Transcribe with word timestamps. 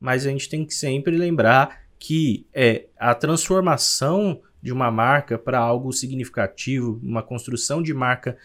mas 0.00 0.26
a 0.26 0.30
gente 0.30 0.48
tem 0.48 0.64
que 0.64 0.74
sempre 0.74 1.16
lembrar 1.16 1.86
que 1.98 2.46
é 2.52 2.86
a 2.98 3.14
transformação 3.14 4.40
de 4.62 4.72
uma 4.72 4.90
marca 4.90 5.38
para 5.38 5.58
algo 5.58 5.92
significativo, 5.92 7.00
uma 7.02 7.22
construção 7.22 7.82
de 7.82 7.94
marca 7.94 8.36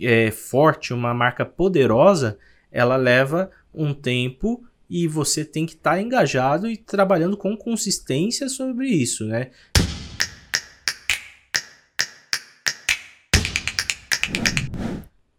é, 0.00 0.30
forte, 0.30 0.92
uma 0.92 1.14
marca 1.14 1.44
poderosa, 1.44 2.38
ela 2.70 2.96
leva 2.96 3.50
um 3.72 3.94
tempo 3.94 4.64
e 4.90 5.06
você 5.06 5.44
tem 5.44 5.66
que 5.66 5.74
estar 5.74 5.92
tá 5.92 6.02
engajado 6.02 6.68
e 6.68 6.76
trabalhando 6.76 7.36
com 7.36 7.56
consistência 7.56 8.48
sobre 8.48 8.88
isso, 8.88 9.26
né? 9.26 9.50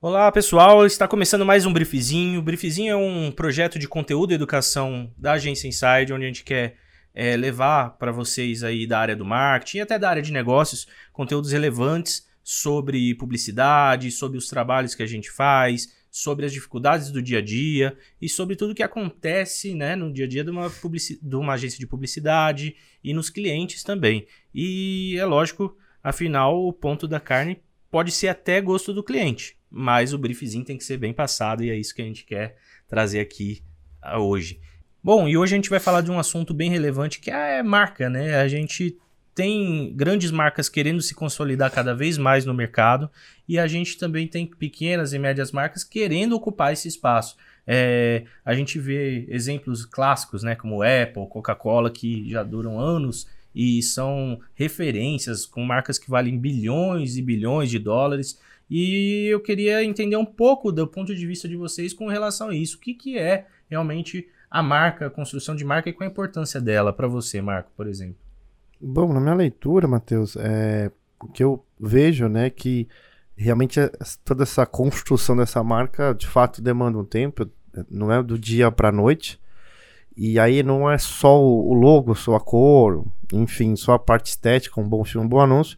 Olá 0.01 0.31
pessoal, 0.31 0.85
está 0.85 1.09
começando 1.09 1.45
mais 1.45 1.65
um 1.65 1.73
Briefzinho. 1.73 2.39
O 2.39 2.41
Briefzinho 2.41 2.93
é 2.93 2.95
um 2.95 3.29
projeto 3.33 3.77
de 3.77 3.85
conteúdo 3.85 4.31
e 4.31 4.33
educação 4.33 5.13
da 5.17 5.33
agência 5.33 5.67
Inside, 5.67 6.13
onde 6.13 6.23
a 6.23 6.27
gente 6.27 6.45
quer 6.45 6.77
é, 7.13 7.35
levar 7.35 7.97
para 7.97 8.09
vocês 8.09 8.63
aí 8.63 8.87
da 8.87 8.97
área 8.97 9.13
do 9.13 9.25
marketing 9.25 9.79
e 9.79 9.81
até 9.81 9.99
da 9.99 10.09
área 10.09 10.21
de 10.21 10.31
negócios 10.31 10.87
conteúdos 11.11 11.51
relevantes 11.51 12.25
sobre 12.41 13.13
publicidade, 13.15 14.09
sobre 14.09 14.37
os 14.37 14.47
trabalhos 14.47 14.95
que 14.95 15.03
a 15.03 15.05
gente 15.05 15.29
faz, 15.29 15.93
sobre 16.09 16.45
as 16.45 16.53
dificuldades 16.53 17.11
do 17.11 17.21
dia 17.21 17.39
a 17.39 17.41
dia 17.41 17.97
e 18.21 18.29
sobre 18.29 18.55
tudo 18.55 18.73
que 18.73 18.81
acontece 18.81 19.75
né, 19.75 19.97
no 19.97 20.13
dia 20.13 20.23
a 20.23 20.29
dia 20.29 20.45
de 20.45 20.49
uma, 20.49 20.71
de 21.21 21.35
uma 21.35 21.55
agência 21.55 21.77
de 21.77 21.85
publicidade 21.85 22.73
e 23.03 23.13
nos 23.13 23.29
clientes 23.29 23.83
também. 23.83 24.25
E 24.55 25.17
é 25.19 25.25
lógico, 25.25 25.75
afinal, 26.01 26.57
o 26.65 26.71
ponto 26.71 27.05
da 27.05 27.19
carne 27.19 27.61
pode 27.91 28.13
ser 28.13 28.29
até 28.29 28.61
gosto 28.61 28.93
do 28.93 29.03
cliente, 29.03 29.58
mas 29.69 30.13
o 30.13 30.17
briefzinho 30.17 30.65
tem 30.65 30.77
que 30.77 30.83
ser 30.83 30.97
bem 30.97 31.13
passado 31.13 31.63
e 31.63 31.69
é 31.69 31.75
isso 31.75 31.93
que 31.93 32.01
a 32.01 32.05
gente 32.05 32.25
quer 32.25 32.57
trazer 32.87 33.19
aqui 33.19 33.61
ah, 34.01 34.19
hoje. 34.19 34.59
Bom, 35.03 35.27
e 35.27 35.37
hoje 35.37 35.53
a 35.53 35.57
gente 35.57 35.69
vai 35.69 35.79
falar 35.79 36.01
de 36.01 36.11
um 36.11 36.19
assunto 36.19 36.53
bem 36.53 36.69
relevante 36.69 37.19
que 37.19 37.31
é 37.31 37.63
marca, 37.63 38.09
né? 38.09 38.35
A 38.35 38.47
gente 38.47 38.97
tem 39.33 39.93
grandes 39.95 40.31
marcas 40.31 40.67
querendo 40.67 41.01
se 41.01 41.15
consolidar 41.15 41.71
cada 41.71 41.95
vez 41.95 42.17
mais 42.17 42.45
no 42.45 42.53
mercado 42.53 43.09
e 43.47 43.57
a 43.57 43.67
gente 43.67 43.97
também 43.97 44.27
tem 44.27 44.45
pequenas 44.45 45.13
e 45.13 45.19
médias 45.19 45.51
marcas 45.53 45.83
querendo 45.83 46.35
ocupar 46.35 46.73
esse 46.73 46.89
espaço. 46.89 47.37
É, 47.65 48.25
a 48.43 48.53
gente 48.53 48.77
vê 48.79 49.25
exemplos 49.29 49.85
clássicos, 49.85 50.43
né, 50.43 50.55
como 50.55 50.81
Apple, 50.81 51.29
Coca-Cola, 51.29 51.89
que 51.89 52.29
já 52.29 52.43
duram 52.43 52.79
anos 52.79 53.27
e 53.55 53.81
são 53.81 54.39
referências 54.53 55.45
com 55.45 55.63
marcas 55.63 55.97
que 55.97 56.09
valem 56.09 56.37
bilhões 56.37 57.15
e 57.15 57.21
bilhões 57.21 57.69
de 57.69 57.79
dólares. 57.79 58.39
E 58.69 59.25
eu 59.25 59.39
queria 59.39 59.83
entender 59.83 60.15
um 60.15 60.25
pouco 60.25 60.71
do 60.71 60.87
ponto 60.87 61.15
de 61.15 61.25
vista 61.25 61.47
de 61.47 61.55
vocês 61.55 61.93
com 61.93 62.07
relação 62.07 62.49
a 62.49 62.55
isso. 62.55 62.77
O 62.77 62.79
que, 62.79 62.93
que 62.93 63.17
é 63.17 63.47
realmente 63.69 64.27
a 64.49 64.61
marca, 64.61 65.07
a 65.07 65.09
construção 65.09 65.55
de 65.55 65.63
marca 65.63 65.89
e 65.89 65.93
qual 65.93 66.07
a 66.07 66.11
importância 66.11 66.61
dela 66.61 66.93
para 66.93 67.07
você, 67.07 67.41
Marco, 67.41 67.71
por 67.75 67.87
exemplo? 67.87 68.17
Bom, 68.79 69.11
na 69.13 69.19
minha 69.19 69.35
leitura, 69.35 69.87
Matheus, 69.87 70.35
é, 70.37 70.91
o 71.19 71.27
que 71.27 71.43
eu 71.43 71.63
vejo, 71.79 72.27
né, 72.27 72.49
que 72.49 72.87
realmente 73.35 73.79
é, 73.79 73.91
toda 74.23 74.43
essa 74.43 74.65
construção 74.65 75.35
dessa 75.35 75.63
marca 75.63 76.13
de 76.13 76.27
fato 76.27 76.61
demanda 76.61 76.97
um 76.97 77.05
tempo, 77.05 77.49
não 77.89 78.11
é 78.11 78.21
do 78.21 78.37
dia 78.37 78.71
para 78.71 78.89
a 78.89 78.91
noite. 78.91 79.39
E 80.15 80.37
aí 80.37 80.61
não 80.63 80.89
é 80.89 80.97
só 80.97 81.41
o 81.41 81.73
logo, 81.73 82.13
só 82.13 82.35
a 82.35 82.41
cor, 82.41 83.05
enfim, 83.31 83.75
só 83.77 83.93
a 83.93 83.99
parte 83.99 84.27
estética, 84.27 84.81
um 84.81 84.87
bom 84.87 85.03
filme, 85.05 85.25
um 85.25 85.29
bom 85.29 85.39
anúncio, 85.39 85.77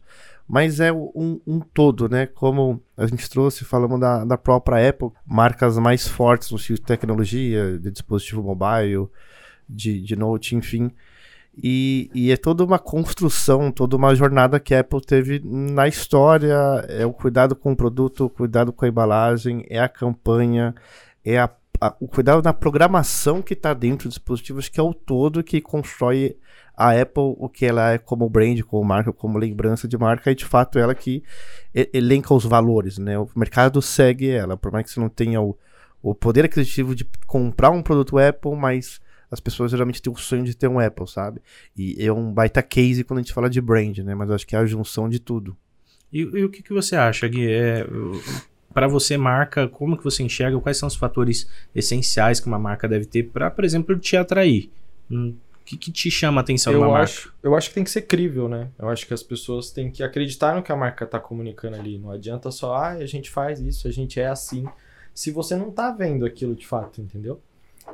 mas 0.52 0.80
é 0.80 0.92
um, 0.92 1.40
um 1.46 1.60
todo, 1.60 2.10
né? 2.10 2.26
Como 2.26 2.78
a 2.94 3.06
gente 3.06 3.26
trouxe, 3.30 3.64
falamos 3.64 3.98
da, 3.98 4.22
da 4.22 4.36
própria 4.36 4.86
Apple, 4.86 5.08
marcas 5.26 5.78
mais 5.78 6.06
fortes 6.06 6.50
no 6.50 6.58
sentido 6.58 6.76
de 6.76 6.82
tecnologia, 6.82 7.78
de 7.78 7.90
dispositivo 7.90 8.42
mobile, 8.42 9.08
de, 9.66 10.02
de 10.02 10.14
note, 10.14 10.54
enfim. 10.54 10.90
E, 11.56 12.10
e, 12.14 12.30
é 12.30 12.36
toda 12.36 12.62
uma 12.62 12.78
construção, 12.78 13.72
toda 13.72 13.96
uma 13.96 14.14
jornada 14.14 14.60
que 14.60 14.74
a 14.74 14.80
Apple 14.80 15.00
teve 15.00 15.40
na 15.42 15.88
história. 15.88 16.54
É 16.86 17.06
o 17.06 17.14
cuidado 17.14 17.56
com 17.56 17.72
o 17.72 17.76
produto, 17.76 18.26
o 18.26 18.30
cuidado 18.30 18.74
com 18.74 18.84
a 18.84 18.88
embalagem, 18.88 19.64
é 19.70 19.80
a 19.80 19.88
campanha, 19.88 20.74
é 21.24 21.38
a 21.38 21.48
a, 21.82 21.96
o 21.98 22.06
cuidado 22.06 22.40
na 22.42 22.52
programação 22.52 23.42
que 23.42 23.54
está 23.54 23.74
dentro 23.74 24.08
dos 24.08 24.14
dispositivos, 24.14 24.68
que 24.68 24.78
é 24.78 24.82
o 24.82 24.94
todo 24.94 25.42
que 25.42 25.60
constrói 25.60 26.36
a 26.76 26.90
Apple, 27.00 27.34
o 27.38 27.48
que 27.48 27.66
ela 27.66 27.92
é 27.92 27.98
como 27.98 28.28
brand, 28.28 28.60
como 28.62 28.84
marca, 28.84 29.12
como 29.12 29.38
lembrança 29.38 29.86
de 29.86 29.96
marca, 29.96 30.30
e 30.30 30.34
de 30.34 30.44
fato 30.44 30.78
ela 30.78 30.94
que 30.94 31.22
elenca 31.92 32.32
os 32.34 32.44
valores, 32.44 32.98
né? 32.98 33.18
O 33.18 33.28
mercado 33.36 33.80
segue 33.82 34.30
ela, 34.30 34.56
por 34.56 34.72
mais 34.72 34.86
que 34.86 34.92
você 34.92 35.00
não 35.00 35.08
tenha 35.08 35.40
o, 35.40 35.56
o 36.02 36.14
poder 36.14 36.44
aquisitivo 36.44 36.94
de 36.94 37.06
comprar 37.26 37.70
um 37.70 37.82
produto 37.82 38.18
Apple, 38.18 38.56
mas 38.56 39.00
as 39.30 39.40
pessoas 39.40 39.70
geralmente 39.70 40.02
têm 40.02 40.12
o 40.12 40.16
sonho 40.16 40.44
de 40.44 40.54
ter 40.54 40.68
um 40.68 40.78
Apple, 40.78 41.08
sabe? 41.08 41.40
E 41.76 41.96
é 41.98 42.12
um 42.12 42.32
baita 42.32 42.62
case 42.62 43.04
quando 43.04 43.20
a 43.20 43.22
gente 43.22 43.32
fala 43.32 43.48
de 43.48 43.60
brand, 43.60 43.98
né? 43.98 44.14
Mas 44.14 44.30
acho 44.30 44.46
que 44.46 44.54
é 44.54 44.58
a 44.58 44.66
junção 44.66 45.08
de 45.08 45.18
tudo. 45.18 45.56
E, 46.12 46.20
e 46.20 46.44
o 46.44 46.50
que, 46.50 46.62
que 46.62 46.72
você 46.72 46.96
acha, 46.96 47.26
Gui? 47.26 47.50
É, 47.50 47.86
para 48.72 48.86
você 48.86 49.16
marca, 49.16 49.68
como 49.68 49.96
que 49.96 50.04
você 50.04 50.22
enxerga, 50.22 50.60
quais 50.60 50.76
são 50.76 50.86
os 50.86 50.96
fatores 50.96 51.48
essenciais 51.74 52.40
que 52.40 52.46
uma 52.46 52.58
marca 52.58 52.88
deve 52.88 53.06
ter 53.06 53.24
para, 53.24 53.50
por 53.50 53.64
exemplo, 53.64 53.98
te 53.98 54.16
atrair? 54.16 54.70
Hum, 55.10 55.34
o 55.62 55.64
que, 55.64 55.76
que, 55.76 55.92
te 55.92 56.10
chama 56.10 56.40
a 56.40 56.42
atenção 56.42 56.72
eu 56.72 56.80
numa 56.80 56.98
acho, 56.98 57.28
marca? 57.28 57.38
Eu 57.42 57.56
acho 57.56 57.68
que 57.68 57.74
tem 57.74 57.84
que 57.84 57.90
ser 57.90 58.02
crível, 58.02 58.48
né? 58.48 58.68
Eu 58.78 58.88
acho 58.88 59.06
que 59.06 59.14
as 59.14 59.22
pessoas 59.22 59.70
têm 59.70 59.90
que 59.90 60.02
acreditar 60.02 60.54
no 60.54 60.62
que 60.62 60.72
a 60.72 60.76
marca 60.76 61.04
está 61.04 61.20
comunicando 61.20 61.76
ali. 61.76 61.98
Não 61.98 62.10
adianta 62.10 62.50
só, 62.50 62.74
ah, 62.74 62.90
a 62.90 63.06
gente 63.06 63.30
faz 63.30 63.60
isso, 63.60 63.86
a 63.86 63.90
gente 63.90 64.20
é 64.20 64.26
assim. 64.26 64.66
Se 65.14 65.30
você 65.30 65.54
não 65.56 65.68
está 65.68 65.90
vendo 65.92 66.26
aquilo 66.26 66.54
de 66.54 66.66
fato, 66.66 67.00
entendeu? 67.00 67.40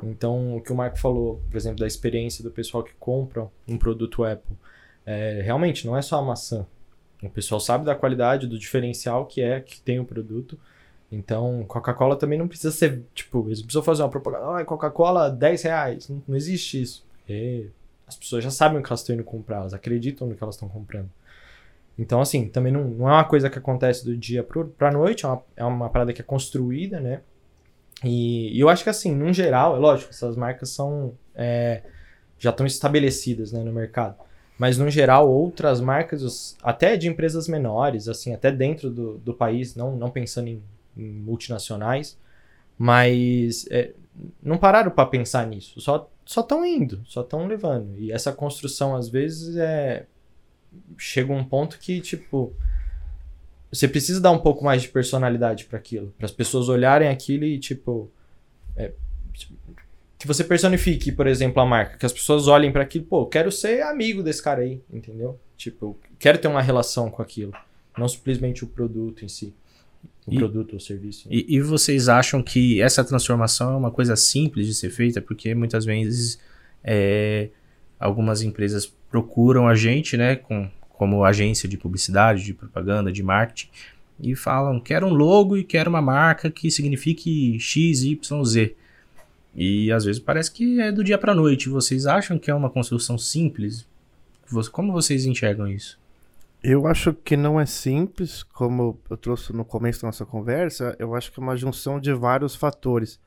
Então, 0.01 0.57
o 0.57 0.61
que 0.61 0.71
o 0.71 0.75
Marco 0.75 0.97
falou, 0.97 1.41
por 1.49 1.57
exemplo, 1.57 1.79
da 1.79 1.87
experiência 1.87 2.43
do 2.43 2.51
pessoal 2.51 2.83
que 2.83 2.93
compra 2.99 3.47
um 3.67 3.77
produto 3.77 4.23
Apple, 4.23 4.55
é, 5.05 5.41
realmente 5.43 5.85
não 5.85 5.97
é 5.97 6.01
só 6.01 6.17
a 6.17 6.21
maçã. 6.21 6.65
O 7.21 7.29
pessoal 7.29 7.59
sabe 7.59 7.85
da 7.85 7.95
qualidade, 7.95 8.47
do 8.47 8.57
diferencial 8.57 9.25
que 9.25 9.41
é 9.41 9.59
que 9.59 9.81
tem 9.81 9.99
o 9.99 10.05
produto. 10.05 10.57
Então, 11.11 11.65
Coca-Cola 11.67 12.15
também 12.15 12.37
não 12.37 12.47
precisa 12.47 12.71
ser, 12.71 13.03
tipo, 13.13 13.45
eles 13.47 13.61
precisam 13.61 13.81
fazer 13.81 14.03
uma 14.03 14.09
propaganda, 14.09 14.59
ah, 14.59 14.65
Coca-Cola 14.65 15.29
10 15.29 15.63
reais. 15.63 16.07
Não, 16.07 16.21
não, 16.27 16.35
existe 16.35 16.81
isso. 16.81 17.05
As 18.07 18.15
pessoas 18.15 18.43
já 18.43 18.51
sabem 18.51 18.79
o 18.79 18.83
que 18.83 18.89
elas 18.89 19.01
estão 19.01 19.13
indo 19.13 19.23
comprar, 19.23 19.57
elas 19.57 19.73
acreditam 19.73 20.27
no 20.27 20.35
que 20.35 20.43
elas 20.43 20.55
estão 20.55 20.67
comprando. 20.67 21.09
Então, 21.97 22.21
assim, 22.21 22.47
também 22.47 22.71
não, 22.71 22.85
não 22.85 23.09
é 23.09 23.11
uma 23.11 23.25
coisa 23.25 23.49
que 23.49 23.59
acontece 23.59 24.05
do 24.05 24.15
dia 24.15 24.43
para 24.43 24.91
noite, 24.91 25.25
é 25.25 25.27
uma, 25.27 25.43
é 25.57 25.65
uma 25.65 25.89
parada 25.89 26.13
que 26.13 26.21
é 26.21 26.23
construída, 26.23 26.99
né? 26.99 27.21
E, 28.03 28.55
e, 28.55 28.59
eu 28.59 28.69
acho 28.69 28.83
que, 28.83 28.89
assim, 28.89 29.13
no 29.13 29.31
geral, 29.33 29.75
é 29.75 29.79
lógico, 29.79 30.11
essas 30.11 30.35
marcas 30.37 30.69
são. 30.69 31.13
É, 31.35 31.83
já 32.37 32.51
estão 32.51 32.65
estabelecidas 32.65 33.51
né, 33.51 33.61
no 33.61 33.73
mercado. 33.73 34.15
Mas, 34.57 34.77
no 34.77 34.89
geral, 34.89 35.29
outras 35.29 35.81
marcas, 35.81 36.57
até 36.63 36.95
de 36.95 37.09
empresas 37.09 37.49
menores, 37.49 38.07
assim, 38.07 38.33
até 38.33 38.49
dentro 38.49 38.89
do, 38.89 39.17
do 39.17 39.33
país, 39.33 39.75
não, 39.75 39.95
não 39.95 40.09
pensando 40.09 40.47
em 40.47 40.61
multinacionais, 40.95 42.17
mas 42.79 43.67
é, 43.69 43.91
não 44.41 44.57
pararam 44.57 44.89
para 44.89 45.05
pensar 45.05 45.45
nisso, 45.45 45.81
só 45.81 46.09
só 46.25 46.41
estão 46.41 46.63
indo, 46.63 47.01
só 47.05 47.21
estão 47.21 47.47
levando. 47.47 47.97
E 47.97 48.11
essa 48.11 48.31
construção 48.31 48.95
às 48.95 49.09
vezes 49.09 49.57
é 49.57 50.05
chega 50.97 51.33
um 51.33 51.43
ponto 51.43 51.77
que 51.79 51.99
tipo 51.99 52.53
você 53.71 53.87
precisa 53.87 54.21
dar 54.21 54.31
um 54.31 54.39
pouco 54.39 54.63
mais 54.63 54.83
de 54.83 54.87
personalidade 54.87 55.65
para 55.65 55.77
aquilo, 55.77 56.13
para 56.17 56.25
as 56.25 56.31
pessoas 56.31 56.69
olharem 56.69 57.09
aquilo 57.09 57.43
e 57.43 57.59
tipo 57.59 58.09
é, 58.77 58.93
que 60.17 60.27
você 60.27 60.43
personifique, 60.43 61.11
por 61.11 61.27
exemplo, 61.27 61.61
a 61.61 61.65
marca, 61.65 61.97
que 61.97 62.05
as 62.05 62.13
pessoas 62.13 62.47
olhem 62.47 62.71
para 62.71 62.83
aquilo, 62.83 63.05
pô, 63.05 63.25
quero 63.25 63.51
ser 63.51 63.81
amigo 63.83 64.23
desse 64.23 64.41
cara 64.41 64.61
aí, 64.61 64.81
entendeu? 64.91 65.39
Tipo, 65.57 65.97
quero 66.17 66.37
ter 66.37 66.47
uma 66.47 66.61
relação 66.61 67.09
com 67.09 67.21
aquilo, 67.21 67.53
não 67.97 68.07
simplesmente 68.07 68.63
o 68.63 68.67
produto 68.67 69.25
em 69.25 69.27
si. 69.27 69.53
O 70.25 70.33
e, 70.33 70.37
produto 70.37 70.73
ou 70.73 70.79
serviço. 70.79 71.27
Né? 71.27 71.35
E, 71.35 71.55
e, 71.55 71.61
vocês 71.61 72.07
acham 72.07 72.41
que 72.41 72.81
essa 72.81 73.03
transformação 73.03 73.73
é 73.73 73.75
uma 73.75 73.91
coisa 73.91 74.15
simples 74.15 74.67
de 74.67 74.73
ser 74.73 74.89
feita? 74.89 75.21
Porque 75.21 75.55
muitas 75.55 75.85
vezes 75.85 76.39
é, 76.83 77.49
algumas 77.99 78.41
empresas 78.41 78.91
procuram 79.09 79.67
a 79.67 79.75
gente, 79.75 80.15
né, 80.15 80.35
com, 80.35 80.69
como 80.89 81.23
agência 81.23 81.67
de 81.67 81.77
publicidade, 81.77 82.43
de 82.43 82.53
propaganda, 82.53 83.11
de 83.11 83.23
marketing, 83.23 83.69
e 84.21 84.35
falam: 84.35 84.79
quero 84.79 85.07
um 85.07 85.13
logo 85.13 85.57
e 85.57 85.63
quero 85.63 85.89
uma 85.89 86.01
marca 86.01 86.49
que 86.49 86.69
signifique 86.69 87.59
X, 87.59 88.03
Y, 88.03 88.45
Z. 88.45 88.75
E 89.55 89.91
às 89.91 90.05
vezes 90.05 90.21
parece 90.21 90.51
que 90.51 90.79
é 90.79 90.91
do 90.91 91.03
dia 91.03 91.17
para 91.17 91.33
noite. 91.33 91.69
Vocês 91.69 92.05
acham 92.05 92.37
que 92.37 92.51
é 92.51 92.53
uma 92.53 92.69
construção 92.69 93.17
simples? 93.17 93.87
Como 94.71 94.91
vocês 94.91 95.25
enxergam 95.25 95.67
isso? 95.67 95.98
Eu 96.61 96.87
acho 96.87 97.13
que 97.13 97.37
não 97.37 97.57
é 97.59 97.65
simples, 97.65 98.43
como 98.43 98.99
eu 99.09 99.15
trouxe 99.15 99.53
no 99.53 99.63
começo 99.63 100.01
da 100.01 100.09
nossa 100.09 100.25
conversa, 100.25 100.93
eu 100.99 101.15
acho 101.15 101.31
que 101.31 101.39
é 101.39 101.43
uma 101.43 101.55
junção 101.55 101.99
de 101.99 102.13
vários 102.13 102.53
fatores. 102.53 103.17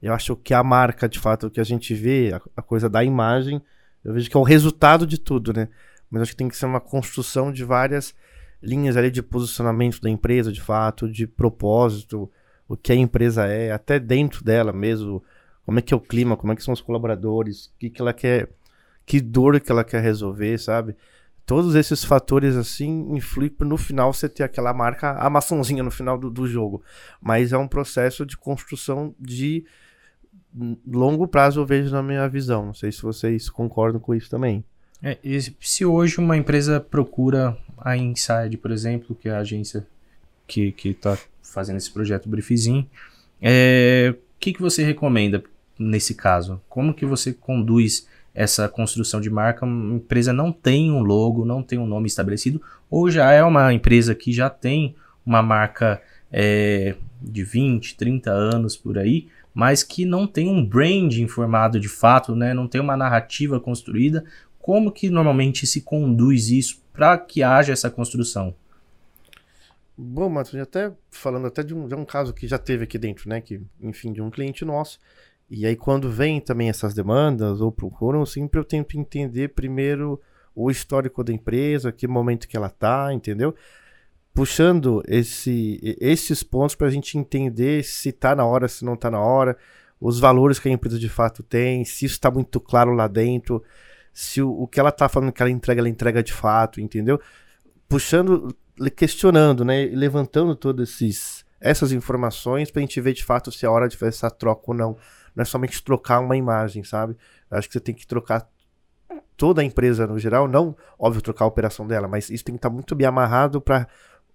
Eu 0.00 0.14
acho 0.14 0.36
que 0.36 0.54
a 0.54 0.62
marca, 0.62 1.08
de 1.08 1.18
fato, 1.18 1.48
o 1.48 1.50
que 1.50 1.60
a 1.60 1.64
gente 1.64 1.92
vê, 1.92 2.32
a, 2.32 2.40
a 2.56 2.62
coisa 2.62 2.88
da 2.88 3.02
imagem, 3.02 3.60
eu 4.04 4.14
vejo 4.14 4.30
que 4.30 4.36
é 4.36 4.40
o 4.40 4.44
resultado 4.44 5.06
de 5.08 5.18
tudo, 5.18 5.52
né? 5.52 5.68
Mas 6.08 6.22
acho 6.22 6.30
que 6.32 6.36
tem 6.36 6.48
que 6.48 6.56
ser 6.56 6.66
uma 6.66 6.80
construção 6.80 7.50
de 7.52 7.64
várias 7.64 8.14
linhas 8.62 8.96
ali 8.96 9.10
de 9.10 9.22
posicionamento 9.22 10.00
da 10.00 10.08
empresa, 10.08 10.52
de 10.52 10.60
fato, 10.60 11.10
de 11.10 11.26
propósito, 11.26 12.30
o 12.68 12.76
que 12.76 12.92
a 12.92 12.94
empresa 12.94 13.44
é, 13.46 13.72
até 13.72 13.98
dentro 13.98 14.44
dela 14.44 14.72
mesmo, 14.72 15.22
como 15.66 15.80
é 15.80 15.82
que 15.82 15.92
é 15.92 15.96
o 15.96 16.00
clima, 16.00 16.36
como 16.36 16.52
é 16.52 16.56
que 16.56 16.62
são 16.62 16.74
os 16.74 16.80
colaboradores, 16.80 17.66
o 17.66 17.78
que, 17.78 17.90
que 17.90 18.00
ela 18.00 18.12
quer, 18.12 18.50
que 19.04 19.20
dor 19.20 19.58
que 19.60 19.72
ela 19.72 19.82
quer 19.82 20.00
resolver, 20.00 20.58
sabe? 20.58 20.94
Todos 21.48 21.74
esses 21.74 22.04
fatores 22.04 22.56
assim 22.56 23.16
influem 23.16 23.50
no 23.60 23.78
final 23.78 24.12
você 24.12 24.28
ter 24.28 24.42
aquela 24.42 24.74
marca, 24.74 25.12
a 25.12 25.30
maçãzinha 25.30 25.82
no 25.82 25.90
final 25.90 26.18
do, 26.18 26.28
do 26.28 26.46
jogo. 26.46 26.82
Mas 27.22 27.54
é 27.54 27.56
um 27.56 27.66
processo 27.66 28.26
de 28.26 28.36
construção 28.36 29.14
de 29.18 29.64
longo 30.86 31.26
prazo, 31.26 31.60
eu 31.60 31.64
vejo 31.64 31.90
na 31.90 32.02
minha 32.02 32.28
visão. 32.28 32.66
Não 32.66 32.74
sei 32.74 32.92
se 32.92 33.00
vocês 33.00 33.48
concordam 33.48 33.98
com 33.98 34.14
isso 34.14 34.28
também. 34.28 34.62
É, 35.02 35.16
se 35.58 35.86
hoje 35.86 36.18
uma 36.18 36.36
empresa 36.36 36.80
procura 36.80 37.56
a 37.78 37.96
Inside, 37.96 38.58
por 38.58 38.70
exemplo, 38.70 39.16
que 39.16 39.30
é 39.30 39.32
a 39.32 39.38
agência 39.38 39.86
que 40.46 40.74
está 40.84 41.16
fazendo 41.42 41.78
esse 41.78 41.90
projeto 41.90 42.28
Briefzinho, 42.28 42.86
é, 43.40 44.12
o 44.12 44.38
que, 44.38 44.52
que 44.52 44.60
você 44.60 44.84
recomenda 44.84 45.42
nesse 45.78 46.14
caso? 46.14 46.60
Como 46.68 46.92
que 46.92 47.06
você 47.06 47.32
conduz 47.32 48.06
essa 48.38 48.68
construção 48.68 49.20
de 49.20 49.28
marca, 49.28 49.66
uma 49.66 49.96
empresa 49.96 50.32
não 50.32 50.52
tem 50.52 50.92
um 50.92 51.00
logo, 51.00 51.44
não 51.44 51.60
tem 51.60 51.76
um 51.76 51.86
nome 51.88 52.06
estabelecido, 52.06 52.62
ou 52.88 53.10
já 53.10 53.32
é 53.32 53.42
uma 53.42 53.74
empresa 53.74 54.14
que 54.14 54.32
já 54.32 54.48
tem 54.48 54.94
uma 55.26 55.42
marca 55.42 56.00
é, 56.30 56.94
de 57.20 57.42
20, 57.42 57.96
30 57.96 58.30
anos 58.30 58.76
por 58.76 58.96
aí, 58.96 59.26
mas 59.52 59.82
que 59.82 60.04
não 60.04 60.24
tem 60.24 60.48
um 60.48 60.64
brand 60.64 61.12
informado 61.14 61.80
de 61.80 61.88
fato, 61.88 62.36
né? 62.36 62.54
não 62.54 62.68
tem 62.68 62.80
uma 62.80 62.96
narrativa 62.96 63.58
construída. 63.58 64.24
Como 64.60 64.92
que 64.92 65.10
normalmente 65.10 65.66
se 65.66 65.80
conduz 65.80 66.48
isso 66.48 66.80
para 66.92 67.18
que 67.18 67.42
haja 67.42 67.72
essa 67.72 67.90
construção? 67.90 68.54
Bom, 69.96 70.28
Matheus, 70.28 70.62
até 70.62 70.92
falando 71.10 71.48
até 71.48 71.64
de 71.64 71.74
um, 71.74 71.88
de 71.88 71.94
um 71.96 72.04
caso 72.04 72.32
que 72.32 72.46
já 72.46 72.56
teve 72.56 72.84
aqui 72.84 72.98
dentro, 72.98 73.28
né? 73.28 73.40
Que, 73.40 73.60
enfim, 73.80 74.12
de 74.12 74.22
um 74.22 74.30
cliente 74.30 74.64
nosso 74.64 75.00
e 75.50 75.64
aí, 75.64 75.76
quando 75.76 76.10
vem 76.10 76.40
também 76.40 76.68
essas 76.68 76.92
demandas 76.92 77.60
ou 77.60 77.72
procuram, 77.72 78.26
sempre 78.26 78.60
eu 78.60 78.64
tento 78.64 78.98
entender 78.98 79.48
primeiro 79.48 80.20
o 80.54 80.70
histórico 80.70 81.24
da 81.24 81.32
empresa, 81.32 81.90
que 81.90 82.06
momento 82.06 82.46
que 82.46 82.56
ela 82.56 82.66
está, 82.66 83.12
entendeu? 83.14 83.54
Puxando 84.34 85.02
esse, 85.08 85.80
esses 86.00 86.42
pontos 86.42 86.74
para 86.74 86.88
a 86.88 86.90
gente 86.90 87.16
entender 87.16 87.82
se 87.82 88.10
está 88.10 88.36
na 88.36 88.44
hora, 88.44 88.68
se 88.68 88.84
não 88.84 88.92
está 88.92 89.10
na 89.10 89.20
hora, 89.20 89.56
os 89.98 90.20
valores 90.20 90.58
que 90.58 90.68
a 90.68 90.72
empresa 90.72 90.98
de 90.98 91.08
fato 91.08 91.42
tem, 91.42 91.84
se 91.84 92.04
isso 92.04 92.14
está 92.14 92.30
muito 92.30 92.60
claro 92.60 92.92
lá 92.92 93.08
dentro, 93.08 93.62
se 94.12 94.42
o, 94.42 94.50
o 94.50 94.68
que 94.68 94.78
ela 94.78 94.90
está 94.90 95.08
falando 95.08 95.32
que 95.32 95.42
ela 95.42 95.50
entrega, 95.50 95.80
ela 95.80 95.88
entrega 95.88 96.22
de 96.22 96.32
fato, 96.32 96.78
entendeu? 96.78 97.18
Puxando, 97.88 98.54
questionando, 98.94 99.64
né? 99.64 99.86
Levantando 99.86 100.54
todas 100.54 100.98
essas 101.58 101.90
informações 101.90 102.70
para 102.70 102.80
a 102.80 102.82
gente 102.82 103.00
ver 103.00 103.14
de 103.14 103.24
fato 103.24 103.50
se 103.50 103.64
é 103.64 103.68
hora 103.68 103.88
de 103.88 103.96
fazer 103.96 104.10
essa 104.10 104.30
troca 104.30 104.64
ou 104.66 104.74
não 104.74 104.96
não 105.38 105.42
é 105.42 105.44
somente 105.44 105.82
trocar 105.84 106.18
uma 106.18 106.36
imagem, 106.36 106.82
sabe? 106.82 107.16
Eu 107.48 107.56
acho 107.56 107.68
que 107.68 107.72
você 107.72 107.80
tem 107.80 107.94
que 107.94 108.04
trocar 108.04 108.50
toda 109.36 109.62
a 109.62 109.64
empresa 109.64 110.04
no 110.04 110.18
geral, 110.18 110.48
não, 110.48 110.76
óbvio, 110.98 111.22
trocar 111.22 111.44
a 111.44 111.48
operação 111.48 111.86
dela, 111.86 112.08
mas 112.08 112.28
isso 112.28 112.44
tem 112.44 112.56
que 112.56 112.58
estar 112.58 112.68
muito 112.68 112.96
bem 112.96 113.06
amarrado 113.06 113.60
para 113.60 113.86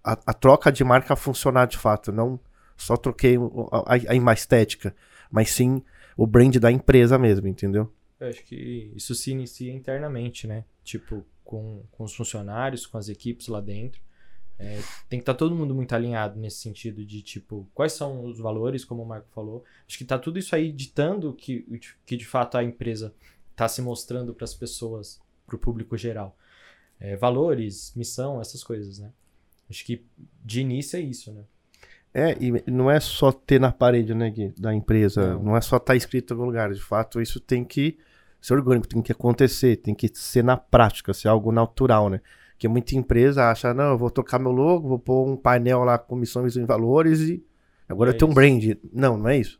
a, 0.01 0.13
a, 0.13 0.33
troca 0.33 0.71
de 0.71 0.81
marca 0.81 1.13
funcionar 1.17 1.65
de 1.67 1.77
fato, 1.77 2.09
não 2.09 2.39
só 2.77 2.95
troquei 2.95 3.35
a, 3.35 3.95
a, 3.95 4.31
a 4.31 4.33
estética, 4.33 4.95
mas 5.29 5.49
sim 5.49 5.83
o 6.15 6.25
brand 6.25 6.55
da 6.55 6.71
empresa 6.71 7.19
mesmo, 7.19 7.49
entendeu? 7.49 7.91
Eu 8.17 8.29
acho 8.29 8.41
que 8.45 8.93
isso 8.95 9.13
se 9.13 9.31
inicia 9.31 9.73
internamente, 9.73 10.47
né? 10.47 10.63
Tipo, 10.85 11.25
com, 11.43 11.83
com 11.91 12.05
os 12.05 12.15
funcionários, 12.15 12.87
com 12.87 12.97
as 12.97 13.09
equipes 13.09 13.49
lá 13.49 13.59
dentro. 13.59 14.01
É, 14.63 14.81
tem 15.09 15.19
que 15.19 15.23
estar 15.23 15.33
tá 15.33 15.39
todo 15.39 15.53
mundo 15.53 15.75
muito 15.75 15.93
alinhado 15.93 16.39
nesse 16.39 16.59
sentido 16.59 17.05
de 17.05 17.21
tipo, 17.21 17.67
quais 17.73 17.91
são 17.91 18.23
os 18.23 18.39
valores, 18.39 18.85
como 18.85 19.03
o 19.03 19.05
Marco 19.05 19.27
falou. 19.35 19.65
Acho 19.85 19.97
que 19.97 20.03
está 20.03 20.17
tudo 20.17 20.39
isso 20.39 20.55
aí 20.55 20.71
ditando 20.71 21.33
que, 21.33 21.65
que 22.05 22.15
de 22.15 22.25
fato 22.25 22.57
a 22.57 22.63
empresa 22.63 23.13
está 23.51 23.67
se 23.67 23.81
mostrando 23.81 24.33
para 24.33 24.45
as 24.45 24.53
pessoas, 24.53 25.19
para 25.45 25.57
o 25.57 25.59
público 25.59 25.97
geral. 25.97 26.37
É, 26.97 27.17
valores, 27.17 27.91
missão, 27.93 28.39
essas 28.39 28.63
coisas, 28.63 28.99
né? 28.99 29.11
Acho 29.69 29.83
que 29.83 30.05
de 30.45 30.61
início 30.61 30.95
é 30.95 31.01
isso, 31.01 31.33
né? 31.33 31.43
É, 32.13 32.37
e 32.39 32.71
não 32.71 32.89
é 32.89 32.99
só 33.01 33.31
ter 33.31 33.59
na 33.59 33.71
parede, 33.71 34.13
né, 34.13 34.29
Gui, 34.29 34.53
da 34.57 34.73
empresa, 34.73 35.33
não, 35.33 35.43
não 35.43 35.57
é 35.57 35.61
só 35.61 35.77
estar 35.77 35.87
tá 35.87 35.95
escrito 35.95 36.31
em 36.31 36.35
algum 36.35 36.45
lugar. 36.45 36.71
De 36.71 36.79
fato, 36.79 37.19
isso 37.19 37.39
tem 37.39 37.65
que 37.65 37.97
ser 38.39 38.53
orgânico, 38.53 38.87
tem 38.87 39.01
que 39.01 39.11
acontecer, 39.11 39.77
tem 39.77 39.93
que 39.93 40.09
ser 40.13 40.43
na 40.43 40.55
prática, 40.55 41.13
ser 41.13 41.27
algo 41.27 41.51
natural, 41.51 42.09
né? 42.09 42.21
Porque 42.63 42.69
muita 42.69 42.95
empresa 42.95 43.51
acha, 43.51 43.73
não, 43.73 43.91
eu 43.91 43.97
vou 43.97 44.09
trocar 44.09 44.39
meu 44.39 44.53
logo, 44.53 44.87
vou 44.87 44.97
pôr 44.99 45.27
um 45.27 45.35
painel 45.35 45.83
lá 45.83 45.97
com 45.97 46.15
missões 46.15 46.55
e 46.55 46.63
valores 46.63 47.19
e 47.19 47.43
agora 47.89 48.11
é 48.11 48.13
eu 48.13 48.17
tenho 48.17 48.31
um 48.31 48.33
brand. 48.33 48.63
Não, 48.93 49.17
não 49.17 49.27
é 49.27 49.37
isso. 49.37 49.59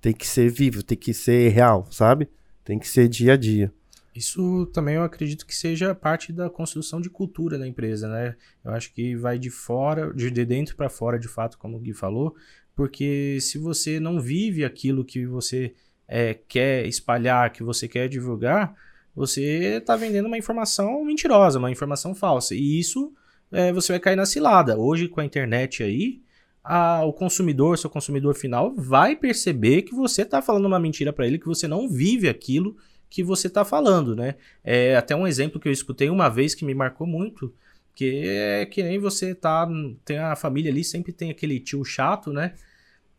Tem 0.00 0.12
que 0.12 0.24
ser 0.24 0.48
vivo, 0.48 0.80
tem 0.80 0.96
que 0.96 1.12
ser 1.12 1.48
real, 1.48 1.88
sabe? 1.90 2.28
Tem 2.62 2.78
que 2.78 2.86
ser 2.86 3.08
dia 3.08 3.32
a 3.32 3.36
dia. 3.36 3.72
Isso 4.14 4.64
também 4.66 4.94
eu 4.94 5.02
acredito 5.02 5.44
que 5.44 5.56
seja 5.56 5.92
parte 5.92 6.32
da 6.32 6.48
construção 6.48 7.00
de 7.00 7.10
cultura 7.10 7.58
da 7.58 7.66
empresa, 7.66 8.06
né? 8.06 8.36
Eu 8.64 8.70
acho 8.70 8.94
que 8.94 9.16
vai 9.16 9.40
de 9.40 9.50
fora, 9.50 10.14
de 10.14 10.30
dentro 10.44 10.76
para 10.76 10.88
fora, 10.88 11.18
de 11.18 11.26
fato, 11.26 11.58
como 11.58 11.76
o 11.76 11.80
Gui 11.80 11.94
falou, 11.94 12.36
porque 12.76 13.38
se 13.40 13.58
você 13.58 13.98
não 13.98 14.20
vive 14.20 14.64
aquilo 14.64 15.04
que 15.04 15.26
você 15.26 15.74
é, 16.06 16.32
quer 16.32 16.86
espalhar, 16.86 17.52
que 17.52 17.64
você 17.64 17.88
quer 17.88 18.08
divulgar, 18.08 18.72
você 19.16 19.78
está 19.78 19.96
vendendo 19.96 20.26
uma 20.26 20.36
informação 20.36 21.02
mentirosa, 21.02 21.58
uma 21.58 21.70
informação 21.70 22.14
falsa. 22.14 22.54
E 22.54 22.78
isso 22.78 23.14
é, 23.50 23.72
você 23.72 23.94
vai 23.94 23.98
cair 23.98 24.16
na 24.16 24.26
cilada. 24.26 24.78
Hoje, 24.78 25.08
com 25.08 25.20
a 25.22 25.24
internet 25.24 25.82
aí, 25.82 26.20
a, 26.62 27.02
o 27.02 27.14
consumidor, 27.14 27.78
seu 27.78 27.88
consumidor 27.88 28.34
final, 28.34 28.74
vai 28.76 29.16
perceber 29.16 29.82
que 29.82 29.94
você 29.94 30.20
está 30.20 30.42
falando 30.42 30.66
uma 30.66 30.78
mentira 30.78 31.14
para 31.14 31.26
ele, 31.26 31.38
que 31.38 31.46
você 31.46 31.66
não 31.66 31.88
vive 31.88 32.28
aquilo 32.28 32.76
que 33.08 33.22
você 33.22 33.46
está 33.46 33.64
falando, 33.64 34.14
né? 34.14 34.34
É 34.62 34.96
até 34.96 35.16
um 35.16 35.26
exemplo 35.26 35.58
que 35.58 35.68
eu 35.68 35.72
escutei 35.72 36.10
uma 36.10 36.28
vez 36.28 36.54
que 36.54 36.64
me 36.64 36.74
marcou 36.74 37.06
muito, 37.06 37.54
que 37.94 38.28
é 38.28 38.66
que 38.66 38.82
nem 38.82 38.98
você 38.98 39.34
tá, 39.34 39.66
tem 40.04 40.18
a 40.18 40.36
família 40.36 40.70
ali, 40.70 40.84
sempre 40.84 41.12
tem 41.12 41.30
aquele 41.30 41.58
tio 41.58 41.82
chato, 41.84 42.32
né? 42.32 42.52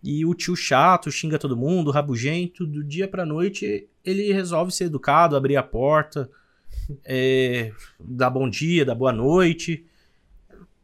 E 0.03 0.23
o 0.25 0.35
tio 0.35 0.55
chato 0.55 1.09
xinga 1.09 1.39
todo 1.39 1.57
mundo, 1.57 1.89
rabugento, 1.89 2.67
do 2.67 2.83
dia 2.83 3.07
pra 3.07 3.25
noite 3.25 3.87
ele 4.09 4.31
resolve 4.31 4.71
ser 4.71 4.85
educado, 4.85 5.35
abrir 5.35 5.57
a 5.57 5.63
porta, 5.63 6.29
é, 7.03 7.71
dar 7.99 8.29
bom 8.29 8.49
dia, 8.49 8.85
dar 8.85 8.95
boa 8.95 9.11
noite. 9.11 9.85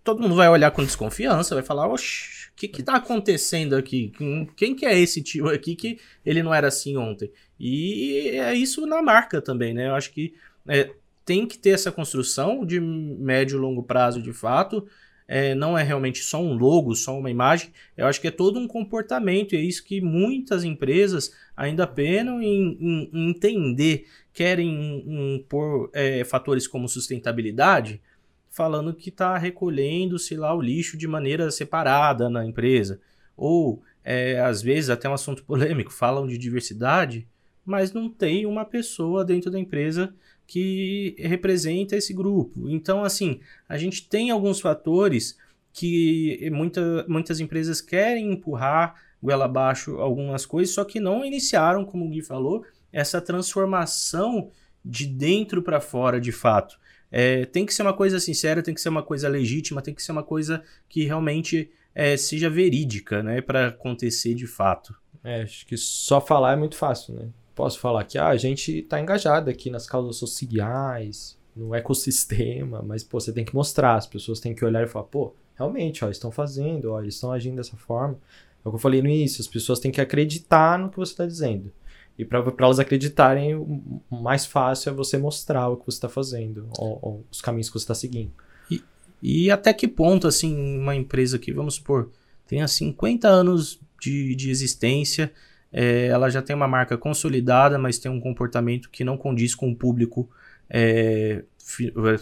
Todo 0.03 0.21
mundo 0.21 0.35
vai 0.35 0.49
olhar 0.49 0.69
com 0.71 0.83
desconfiança, 0.83 1.55
vai 1.55 1.63
falar, 1.63 1.87
oxe, 1.87 2.49
o 2.49 2.55
que 2.55 2.67
que 2.67 2.83
tá 2.83 2.95
acontecendo 2.95 3.75
aqui? 3.75 4.11
Quem 4.57 4.75
que 4.75 4.85
é 4.85 4.99
esse 4.99 5.23
tio 5.23 5.47
aqui 5.47 5.75
que 5.75 5.97
ele 6.25 6.43
não 6.43 6.53
era 6.53 6.67
assim 6.67 6.97
ontem? 6.97 7.31
E 7.57 8.31
é 8.33 8.53
isso 8.53 8.85
na 8.85 9.01
marca 9.01 9.41
também, 9.41 9.73
né? 9.73 9.87
Eu 9.87 9.95
acho 9.95 10.11
que 10.11 10.35
é, 10.67 10.91
tem 11.23 11.47
que 11.47 11.57
ter 11.57 11.69
essa 11.69 11.91
construção 11.91 12.65
de 12.65 12.81
médio 12.81 13.57
e 13.57 13.59
longo 13.59 13.83
prazo 13.83 14.21
de 14.21 14.33
fato, 14.33 14.85
é, 15.27 15.55
não 15.55 15.77
é 15.77 15.83
realmente 15.83 16.19
só 16.19 16.41
um 16.41 16.53
logo, 16.53 16.95
só 16.95 17.17
uma 17.17 17.29
imagem, 17.29 17.71
eu 17.95 18.05
acho 18.05 18.19
que 18.19 18.27
é 18.27 18.31
todo 18.31 18.59
um 18.59 18.67
comportamento, 18.67 19.53
e 19.53 19.57
é 19.57 19.61
isso 19.61 19.83
que 19.83 20.01
muitas 20.01 20.63
empresas 20.63 21.33
ainda 21.55 21.87
penam 21.87 22.41
em, 22.41 22.77
em, 22.79 23.09
em 23.13 23.29
entender, 23.29 24.05
querem 24.33 25.45
pôr 25.47 25.89
é, 25.93 26.23
fatores 26.23 26.67
como 26.67 26.89
sustentabilidade, 26.89 28.01
falando 28.49 28.93
que 28.93 29.09
está 29.09 29.37
recolhendo, 29.37 30.19
sei 30.19 30.37
lá, 30.37 30.53
o 30.53 30.61
lixo 30.61 30.95
de 30.95 31.07
maneira 31.07 31.49
separada 31.49 32.29
na 32.29 32.45
empresa. 32.45 32.99
Ou, 33.35 33.81
é, 34.03 34.39
às 34.39 34.61
vezes, 34.61 34.91
até 34.91 35.09
um 35.09 35.13
assunto 35.13 35.43
polêmico, 35.45 35.91
falam 35.91 36.27
de 36.27 36.37
diversidade, 36.37 37.27
mas 37.65 37.93
não 37.93 38.09
tem 38.09 38.45
uma 38.45 38.63
pessoa 38.63 39.25
dentro 39.25 39.49
da 39.49 39.59
empresa 39.59 40.13
que 40.45 41.15
representa 41.17 41.95
esse 41.95 42.13
grupo. 42.13 42.69
Então, 42.69 43.03
assim, 43.03 43.39
a 43.67 43.77
gente 43.77 44.07
tem 44.07 44.29
alguns 44.29 44.59
fatores 44.59 45.37
que 45.71 46.49
muita, 46.51 47.05
muitas 47.07 47.39
empresas 47.39 47.81
querem 47.81 48.31
empurrar 48.31 48.95
goela 49.21 49.45
abaixo 49.45 49.97
algumas 49.97 50.45
coisas, 50.45 50.75
só 50.75 50.83
que 50.83 50.99
não 50.99 51.23
iniciaram, 51.23 51.85
como 51.85 52.05
o 52.05 52.09
Gui 52.09 52.21
falou, 52.21 52.65
essa 52.91 53.21
transformação 53.21 54.51
de 54.83 55.07
dentro 55.07 55.63
para 55.63 55.79
fora 55.79 56.19
de 56.19 56.31
fato. 56.31 56.77
É, 57.09 57.45
tem 57.45 57.65
que 57.65 57.73
ser 57.73 57.83
uma 57.83 57.93
coisa 57.93 58.19
sincera, 58.19 58.61
tem 58.61 58.73
que 58.73 58.81
ser 58.81 58.89
uma 58.89 59.03
coisa 59.03 59.29
legítima, 59.29 59.81
tem 59.81 59.93
que 59.93 60.03
ser 60.03 60.11
uma 60.11 60.23
coisa 60.23 60.61
que 60.89 61.05
realmente 61.05 61.71
é, 61.95 62.17
seja 62.17 62.49
verídica, 62.49 63.23
né, 63.23 63.39
para 63.39 63.67
acontecer 63.67 64.33
de 64.33 64.45
fato. 64.47 64.93
É, 65.23 65.43
acho 65.43 65.65
que 65.65 65.77
só 65.77 66.19
falar 66.19 66.53
é 66.53 66.55
muito 66.55 66.75
fácil, 66.75 67.13
né? 67.15 67.29
Posso 67.55 67.79
falar 67.79 68.03
que 68.05 68.17
ah, 68.17 68.29
a 68.29 68.37
gente 68.37 68.79
está 68.79 68.99
engajado 68.99 69.49
aqui 69.49 69.69
nas 69.69 69.87
causas 69.87 70.15
sociais, 70.17 71.37
no 71.55 71.73
ecossistema, 71.73 72.81
mas 72.81 73.03
pô, 73.03 73.19
você 73.19 73.31
tem 73.31 73.45
que 73.45 73.53
mostrar, 73.53 73.95
as 73.95 74.07
pessoas 74.07 74.39
têm 74.39 74.55
que 74.55 74.65
olhar 74.65 74.83
e 74.83 74.87
falar, 74.87 75.05
pô, 75.05 75.33
realmente, 75.55 76.03
ó, 76.03 76.09
estão 76.09 76.31
fazendo, 76.31 76.91
ó, 76.91 77.01
eles 77.01 77.15
estão 77.15 77.31
agindo 77.31 77.57
dessa 77.57 77.77
forma. 77.77 78.17
É 78.63 78.67
o 78.67 78.71
que 78.71 78.75
eu 78.75 78.79
falei 78.79 79.01
no 79.01 79.09
início, 79.09 79.41
as 79.41 79.47
pessoas 79.47 79.79
têm 79.79 79.91
que 79.91 80.01
acreditar 80.01 80.79
no 80.79 80.89
que 80.89 80.97
você 80.97 81.11
está 81.11 81.25
dizendo. 81.25 81.71
E 82.17 82.23
para 82.23 82.43
elas 82.59 82.79
acreditarem, 82.79 83.55
o 83.55 83.91
mais 84.11 84.45
fácil 84.45 84.91
é 84.91 84.93
você 84.93 85.17
mostrar 85.17 85.69
o 85.69 85.77
que 85.77 85.85
você 85.85 85.97
está 85.97 86.09
fazendo, 86.09 86.69
ou, 86.77 86.99
ou, 87.01 87.25
os 87.31 87.41
caminhos 87.41 87.69
que 87.69 87.73
você 87.73 87.83
está 87.83 87.95
seguindo. 87.95 88.31
E, 88.69 88.83
e 89.21 89.51
até 89.51 89.73
que 89.73 89.87
ponto, 89.87 90.27
assim, 90.27 90.77
uma 90.77 90.95
empresa 90.95 91.39
que, 91.39 91.51
vamos 91.51 91.75
supor, 91.75 92.11
tenha 92.47 92.67
50 92.67 93.27
anos 93.27 93.79
de, 93.99 94.35
de 94.35 94.51
existência, 94.51 95.31
é, 95.73 96.05
ela 96.05 96.29
já 96.29 96.41
tem 96.41 96.55
uma 96.55 96.67
marca 96.67 96.95
consolidada, 96.95 97.79
mas 97.79 97.97
tem 97.97 98.11
um 98.11 98.19
comportamento 98.19 98.91
que 98.91 99.03
não 99.03 99.17
condiz 99.17 99.55
com 99.55 99.71
o 99.71 99.75
público, 99.75 100.29
é, 100.69 101.43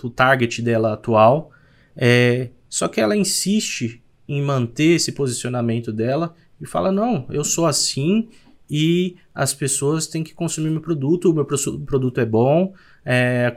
o 0.01 0.09
target 0.09 0.61
dela 0.61 0.93
atual. 0.93 1.51
É, 1.95 2.49
só 2.69 2.87
que 2.87 3.01
ela 3.01 3.15
insiste 3.15 4.01
em 4.27 4.41
manter 4.41 4.95
esse 4.95 5.11
posicionamento 5.11 5.91
dela 5.91 6.33
e 6.61 6.65
fala: 6.65 6.91
não, 6.91 7.27
eu 7.29 7.43
sou 7.43 7.65
assim 7.65 8.29
e 8.69 9.17
as 9.35 9.53
pessoas 9.53 10.07
têm 10.07 10.23
que 10.23 10.33
consumir 10.33 10.69
meu 10.69 10.79
produto, 10.79 11.29
o 11.29 11.33
meu 11.33 11.45
produto 11.45 12.21
é 12.21 12.25
bom, 12.25 12.73
é, 13.03 13.53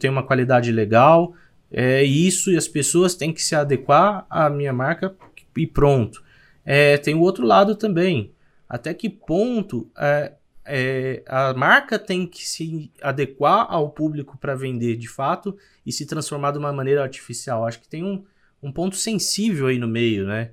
tem 0.00 0.08
uma 0.08 0.22
qualidade 0.22 0.72
legal, 0.72 1.34
é 1.70 2.02
isso, 2.02 2.50
e 2.50 2.56
as 2.56 2.66
pessoas 2.66 3.14
têm 3.14 3.34
que 3.34 3.42
se 3.42 3.54
adequar 3.54 4.24
à 4.30 4.48
minha 4.48 4.72
marca 4.72 5.14
e 5.54 5.66
pronto. 5.66 6.24
É, 6.64 6.96
tem 6.96 7.14
o 7.14 7.20
outro 7.20 7.46
lado 7.46 7.74
também. 7.74 8.32
Até 8.68 8.92
que 8.92 9.08
ponto 9.08 9.88
é, 9.96 10.32
é, 10.64 11.22
a 11.26 11.54
marca 11.54 11.98
tem 11.98 12.26
que 12.26 12.46
se 12.46 12.90
adequar 13.00 13.66
ao 13.68 13.90
público 13.90 14.36
para 14.36 14.54
vender 14.54 14.96
de 14.96 15.08
fato 15.08 15.56
e 15.84 15.92
se 15.92 16.04
transformar 16.06 16.50
de 16.50 16.58
uma 16.58 16.72
maneira 16.72 17.02
artificial? 17.02 17.64
Acho 17.64 17.80
que 17.80 17.88
tem 17.88 18.04
um, 18.04 18.24
um 18.62 18.72
ponto 18.72 18.96
sensível 18.96 19.68
aí 19.68 19.78
no 19.78 19.86
meio, 19.86 20.26
né? 20.26 20.50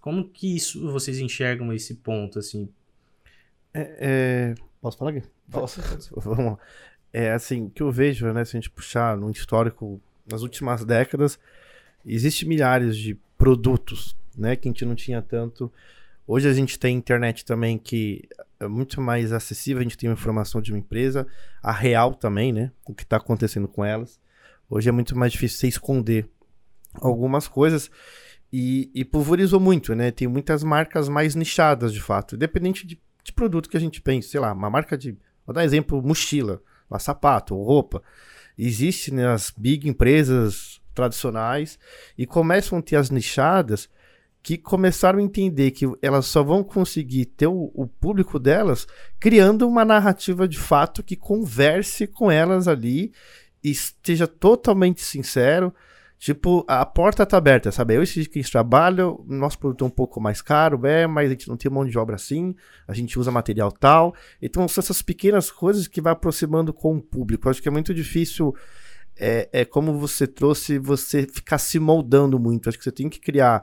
Como 0.00 0.28
que 0.28 0.56
isso 0.56 0.90
vocês 0.90 1.18
enxergam 1.18 1.72
esse 1.72 1.94
ponto, 1.94 2.38
assim? 2.38 2.68
É, 3.72 3.96
é... 4.00 4.54
Posso 4.80 4.98
falar 4.98 5.12
aqui? 5.12 5.22
Posso. 5.50 5.80
Vamos 6.14 6.58
É 7.12 7.32
assim, 7.32 7.66
o 7.66 7.70
que 7.70 7.82
eu 7.82 7.90
vejo, 7.90 8.30
né, 8.32 8.44
se 8.44 8.56
a 8.56 8.60
gente 8.60 8.70
puxar 8.70 9.16
no 9.16 9.30
histórico, 9.30 10.00
nas 10.30 10.42
últimas 10.42 10.84
décadas, 10.84 11.38
existe 12.04 12.46
milhares 12.46 12.96
de 12.96 13.14
produtos, 13.38 14.16
né, 14.36 14.56
que 14.56 14.68
a 14.68 14.70
gente 14.70 14.84
não 14.84 14.94
tinha 14.94 15.22
tanto. 15.22 15.72
Hoje 16.26 16.48
a 16.48 16.52
gente 16.52 16.78
tem 16.78 16.96
internet 16.96 17.44
também 17.44 17.78
que 17.78 18.28
é 18.58 18.66
muito 18.66 19.00
mais 19.00 19.32
acessível, 19.32 19.80
a 19.80 19.82
gente 19.82 19.98
tem 19.98 20.10
informação 20.10 20.60
de 20.60 20.72
uma 20.72 20.78
empresa, 20.78 21.26
a 21.62 21.72
real 21.72 22.14
também, 22.14 22.52
né, 22.52 22.70
o 22.86 22.94
que 22.94 23.02
está 23.02 23.16
acontecendo 23.16 23.68
com 23.68 23.84
elas. 23.84 24.18
Hoje 24.68 24.88
é 24.88 24.92
muito 24.92 25.16
mais 25.16 25.32
difícil 25.32 25.58
você 25.58 25.68
esconder 25.68 26.28
algumas 26.94 27.46
coisas 27.46 27.90
e, 28.52 28.90
e 28.94 29.04
pulverizou 29.04 29.60
muito, 29.60 29.94
né? 29.94 30.10
Tem 30.10 30.26
muitas 30.26 30.62
marcas 30.62 31.08
mais 31.08 31.34
nichadas, 31.34 31.92
de 31.92 32.00
fato, 32.00 32.36
independente 32.36 32.86
de 32.86 32.98
de 33.24 33.32
produto 33.32 33.68
que 33.68 33.76
a 33.76 33.80
gente 33.80 34.02
pensa, 34.02 34.28
sei 34.28 34.38
lá, 34.38 34.52
uma 34.52 34.68
marca 34.68 34.96
de, 34.98 35.16
vou 35.46 35.54
dar 35.54 35.64
exemplo, 35.64 36.00
mochila, 36.02 36.62
uma 36.88 36.98
sapato, 36.98 37.56
roupa. 37.56 38.02
Existe 38.56 39.12
né, 39.12 39.26
as 39.26 39.52
big 39.56 39.88
empresas 39.88 40.80
tradicionais 40.94 41.78
e 42.16 42.26
começam 42.26 42.78
a 42.78 42.82
ter 42.82 42.96
as 42.96 43.10
nichadas 43.10 43.88
que 44.44 44.58
começaram 44.58 45.18
a 45.18 45.22
entender 45.22 45.70
que 45.70 45.90
elas 46.02 46.26
só 46.26 46.42
vão 46.42 46.62
conseguir 46.62 47.24
ter 47.24 47.46
o, 47.46 47.72
o, 47.74 47.86
público 47.86 48.38
delas 48.38 48.86
criando 49.18 49.66
uma 49.66 49.86
narrativa 49.86 50.46
de 50.46 50.58
fato 50.58 51.02
que 51.02 51.16
converse 51.16 52.06
com 52.06 52.30
elas 52.30 52.68
ali 52.68 53.10
e 53.62 53.70
esteja 53.70 54.26
totalmente 54.26 55.00
sincero, 55.00 55.72
Tipo, 56.16 56.64
a 56.66 56.86
porta 56.86 57.26
tá 57.26 57.36
aberta, 57.36 57.70
sabe? 57.70 57.96
Eu 57.96 58.02
e 58.02 58.06
que 58.06 58.42
trabalha, 58.50 59.04
nosso 59.26 59.58
produto 59.58 59.84
é 59.84 59.88
um 59.88 59.90
pouco 59.90 60.18
mais 60.18 60.40
caro, 60.40 60.86
é, 60.86 61.06
mas 61.06 61.26
a 61.26 61.30
gente 61.30 61.48
não 61.48 61.56
tem 61.56 61.70
mão 61.70 61.84
de 61.84 61.98
obra 61.98 62.14
assim, 62.14 62.54
a 62.88 62.94
gente 62.94 63.18
usa 63.18 63.30
material 63.30 63.70
tal. 63.70 64.14
Então, 64.40 64.66
são 64.66 64.80
essas 64.80 65.02
pequenas 65.02 65.50
coisas 65.50 65.86
que 65.86 66.00
vai 66.00 66.14
aproximando 66.14 66.72
com 66.72 66.96
o 66.96 67.02
público. 67.02 67.46
Eu 67.46 67.50
acho 67.50 67.60
que 67.60 67.68
é 67.68 67.70
muito 67.70 67.92
difícil, 67.92 68.54
é, 69.18 69.50
é 69.52 69.64
como 69.66 69.98
você 69.98 70.26
trouxe, 70.26 70.78
você 70.78 71.26
ficar 71.30 71.58
se 71.58 71.78
moldando 71.78 72.38
muito. 72.38 72.70
Acho 72.70 72.78
que 72.78 72.84
você 72.84 72.92
tem 72.92 73.10
que 73.10 73.20
criar 73.20 73.62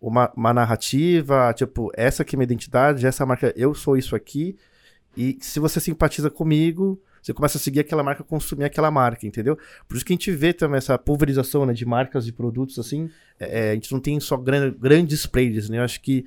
uma, 0.00 0.32
uma 0.36 0.52
narrativa, 0.52 1.52
tipo, 1.54 1.90
essa 1.94 2.22
aqui 2.22 2.34
é 2.34 2.36
minha 2.36 2.44
identidade, 2.44 3.06
essa 3.06 3.24
marca, 3.24 3.52
eu 3.56 3.74
sou 3.74 3.96
isso 3.96 4.14
aqui. 4.14 4.56
E 5.16 5.38
se 5.40 5.58
você 5.58 5.80
simpatiza 5.80 6.30
comigo, 6.30 7.00
você 7.22 7.32
começa 7.32 7.58
a 7.58 7.60
seguir 7.60 7.80
aquela 7.80 8.02
marca, 8.02 8.22
consumir 8.22 8.64
aquela 8.64 8.90
marca, 8.90 9.26
entendeu? 9.26 9.58
Por 9.88 9.96
isso 9.96 10.04
que 10.04 10.12
a 10.12 10.14
gente 10.14 10.30
vê 10.30 10.52
também 10.52 10.78
essa 10.78 10.96
pulverização 10.98 11.66
né, 11.66 11.72
de 11.72 11.84
marcas 11.84 12.28
e 12.28 12.32
produtos 12.32 12.78
assim. 12.78 13.10
É, 13.40 13.68
é, 13.68 13.70
a 13.70 13.74
gente 13.74 13.90
não 13.90 13.98
tem 13.98 14.20
só 14.20 14.36
gran, 14.36 14.72
grandes 14.72 15.26
players, 15.26 15.68
né? 15.68 15.78
Eu 15.78 15.82
acho 15.82 16.00
que 16.00 16.24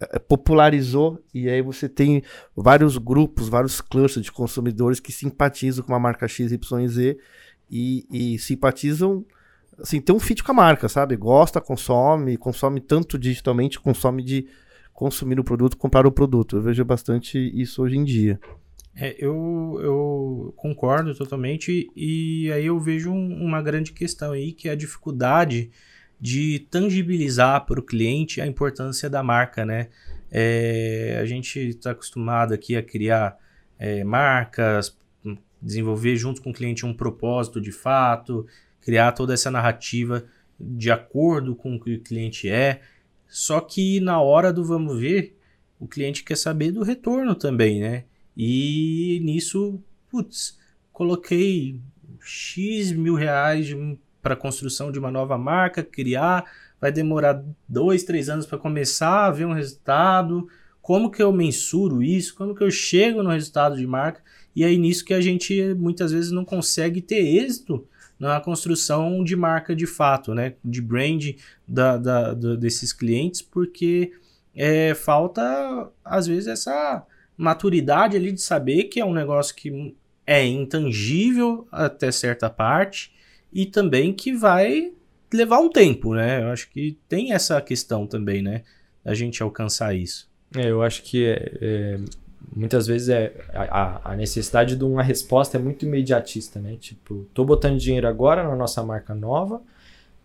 é, 0.00 0.18
popularizou 0.18 1.22
e 1.34 1.48
aí 1.50 1.60
você 1.60 1.88
tem 1.88 2.22
vários 2.56 2.96
grupos, 2.96 3.48
vários 3.48 3.80
clusters 3.82 4.24
de 4.24 4.32
consumidores 4.32 5.00
que 5.00 5.12
simpatizam 5.12 5.84
com 5.84 5.92
uma 5.92 6.00
marca 6.00 6.26
X, 6.26 6.52
Y, 6.52 6.88
Z 6.88 7.18
e 7.70 8.38
simpatizam 8.38 9.24
assim, 9.80 10.00
tem 10.00 10.14
um 10.14 10.20
fit 10.20 10.42
com 10.42 10.52
a 10.52 10.54
marca, 10.54 10.88
sabe? 10.88 11.16
Gosta, 11.16 11.60
consome, 11.60 12.36
consome 12.36 12.80
tanto 12.80 13.18
digitalmente, 13.18 13.80
consome 13.80 14.22
de 14.22 14.46
consumir 14.92 15.40
o 15.40 15.44
produto, 15.44 15.76
comprar 15.76 16.06
o 16.06 16.12
produto. 16.12 16.56
Eu 16.56 16.62
vejo 16.62 16.84
bastante 16.84 17.38
isso 17.38 17.82
hoje 17.82 17.96
em 17.96 18.04
dia. 18.04 18.38
É, 18.94 19.16
eu, 19.18 19.78
eu 19.80 20.54
concordo 20.56 21.14
totalmente, 21.14 21.90
e 21.96 22.50
aí 22.52 22.66
eu 22.66 22.78
vejo 22.78 23.10
um, 23.10 23.42
uma 23.42 23.62
grande 23.62 23.92
questão 23.92 24.32
aí, 24.32 24.52
que 24.52 24.68
é 24.68 24.72
a 24.72 24.76
dificuldade 24.76 25.70
de 26.20 26.66
tangibilizar 26.70 27.64
para 27.64 27.80
o 27.80 27.82
cliente 27.82 28.40
a 28.40 28.46
importância 28.46 29.08
da 29.08 29.22
marca, 29.22 29.64
né? 29.64 29.88
É, 30.30 31.18
a 31.20 31.24
gente 31.24 31.58
está 31.58 31.92
acostumado 31.92 32.52
aqui 32.52 32.76
a 32.76 32.82
criar 32.82 33.38
é, 33.78 34.04
marcas, 34.04 34.96
desenvolver 35.62 36.16
junto 36.16 36.42
com 36.42 36.50
o 36.50 36.52
cliente 36.52 36.86
um 36.86 36.94
propósito 36.94 37.60
de 37.60 37.72
fato, 37.72 38.46
criar 38.80 39.12
toda 39.12 39.34
essa 39.34 39.50
narrativa 39.50 40.24
de 40.58 40.90
acordo 40.90 41.54
com 41.54 41.76
o 41.76 41.80
que 41.80 41.94
o 41.94 42.00
cliente 42.00 42.48
é. 42.48 42.80
Só 43.26 43.60
que 43.60 44.00
na 44.00 44.20
hora 44.20 44.52
do 44.52 44.64
vamos 44.64 44.98
ver, 44.98 45.36
o 45.78 45.86
cliente 45.86 46.22
quer 46.22 46.36
saber 46.36 46.72
do 46.72 46.82
retorno 46.82 47.34
também, 47.34 47.80
né? 47.80 48.04
E 48.36 49.20
nisso, 49.22 49.80
putz, 50.10 50.58
coloquei 50.92 51.80
X 52.20 52.92
mil 52.92 53.14
reais 53.14 53.68
para 54.20 54.36
construção 54.36 54.92
de 54.92 54.98
uma 54.98 55.10
nova 55.10 55.38
marca, 55.38 55.82
criar, 55.82 56.44
vai 56.80 56.92
demorar 56.92 57.42
dois, 57.68 58.02
três 58.02 58.28
anos 58.28 58.46
para 58.46 58.58
começar 58.58 59.26
a 59.26 59.30
ver 59.30 59.46
um 59.46 59.54
resultado. 59.54 60.46
Como 60.82 61.10
que 61.10 61.22
eu 61.22 61.32
mensuro 61.32 62.02
isso? 62.02 62.34
Como 62.34 62.54
que 62.54 62.62
eu 62.62 62.70
chego 62.70 63.22
no 63.22 63.30
resultado 63.30 63.76
de 63.76 63.86
marca? 63.86 64.22
E 64.54 64.64
é 64.64 64.74
nisso 64.74 65.04
que 65.04 65.14
a 65.14 65.20
gente 65.20 65.74
muitas 65.74 66.12
vezes 66.12 66.30
não 66.30 66.44
consegue 66.44 67.00
ter 67.00 67.20
êxito 67.20 67.86
na 68.20 68.38
construção 68.38 69.24
de 69.24 69.34
marca 69.34 69.74
de 69.74 69.86
fato, 69.86 70.34
né? 70.34 70.54
De 70.62 70.82
brand 70.82 71.30
da, 71.66 71.96
da, 71.96 72.34
da 72.34 72.54
desses 72.54 72.92
clientes, 72.92 73.40
porque 73.40 74.12
é, 74.54 74.94
falta 74.94 75.90
às 76.04 76.26
vezes 76.26 76.46
essa 76.46 77.04
maturidade 77.36 78.16
ali 78.18 78.30
de 78.30 78.42
saber 78.42 78.84
que 78.84 79.00
é 79.00 79.04
um 79.04 79.14
negócio 79.14 79.56
que 79.56 79.96
é 80.26 80.44
intangível 80.44 81.66
até 81.72 82.12
certa 82.12 82.50
parte 82.50 83.12
e 83.50 83.64
também 83.64 84.12
que 84.12 84.34
vai 84.34 84.92
levar 85.32 85.58
um 85.60 85.70
tempo, 85.70 86.14
né? 86.14 86.42
Eu 86.42 86.48
acho 86.48 86.68
que 86.70 86.98
tem 87.08 87.32
essa 87.32 87.60
questão 87.62 88.06
também, 88.06 88.42
né? 88.42 88.62
A 89.02 89.14
gente 89.14 89.42
alcançar 89.42 89.94
isso. 89.94 90.30
É, 90.54 90.70
eu 90.70 90.82
acho 90.82 91.02
que 91.02 91.24
é, 91.24 91.58
é, 91.60 92.00
muitas 92.54 92.86
vezes 92.86 93.08
é 93.08 93.34
a, 93.52 94.12
a, 94.12 94.16
necessidade 94.16 94.76
de 94.76 94.84
uma 94.84 95.02
resposta 95.02 95.56
é 95.56 95.60
muito 95.60 95.84
imediatista, 95.84 96.60
né? 96.60 96.76
Tipo, 96.76 97.26
tô 97.34 97.44
botando 97.44 97.78
dinheiro 97.78 98.08
agora 98.08 98.42
na 98.42 98.56
nossa 98.56 98.82
marca 98.82 99.14
nova, 99.14 99.62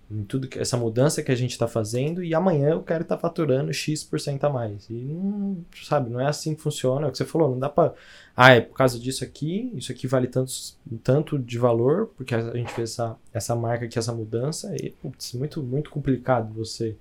em 0.10 0.24
tudo 0.24 0.48
que 0.48 0.60
essa 0.60 0.78
mudança 0.78 1.24
que 1.24 1.32
a 1.32 1.36
gente 1.36 1.52
está 1.52 1.68
fazendo 1.68 2.24
e 2.24 2.34
amanhã 2.34 2.70
eu 2.70 2.84
quero 2.84 3.02
estar 3.02 3.16
tá 3.16 3.22
faturando 3.22 3.74
X% 3.74 4.44
a 4.44 4.50
mais. 4.50 4.90
E 4.90 4.94
não, 4.94 5.58
sabe, 5.84 6.10
não 6.10 6.20
é 6.20 6.28
assim 6.28 6.56
que 6.56 6.62
funciona. 6.62 7.08
É 7.08 7.10
o 7.10 7.12
que 7.12 7.18
você 7.18 7.26
falou, 7.26 7.50
não 7.50 7.60
dá 7.60 7.70
para 7.70 7.94
ah, 8.36 8.52
é 8.52 8.62
por 8.62 8.76
causa 8.76 9.00
disso 9.00 9.24
aqui, 9.24 9.72
isso 9.76 9.92
aqui 9.92 10.08
vale 10.08 10.28
tanto, 10.28 10.52
tanto 11.04 11.40
de 11.40 11.58
valor, 11.58 12.08
porque 12.18 12.36
a 12.36 12.42
gente 12.52 12.72
fez 12.74 12.92
essa, 12.92 13.16
essa 13.34 13.56
marca 13.56 13.86
aqui, 13.86 13.98
essa 13.98 14.14
mudança, 14.14 14.76
e 14.76 14.92
putz, 14.92 15.34
muito, 15.34 15.64
muito 15.64 15.90
complicado 15.90 16.54
você 16.54 16.98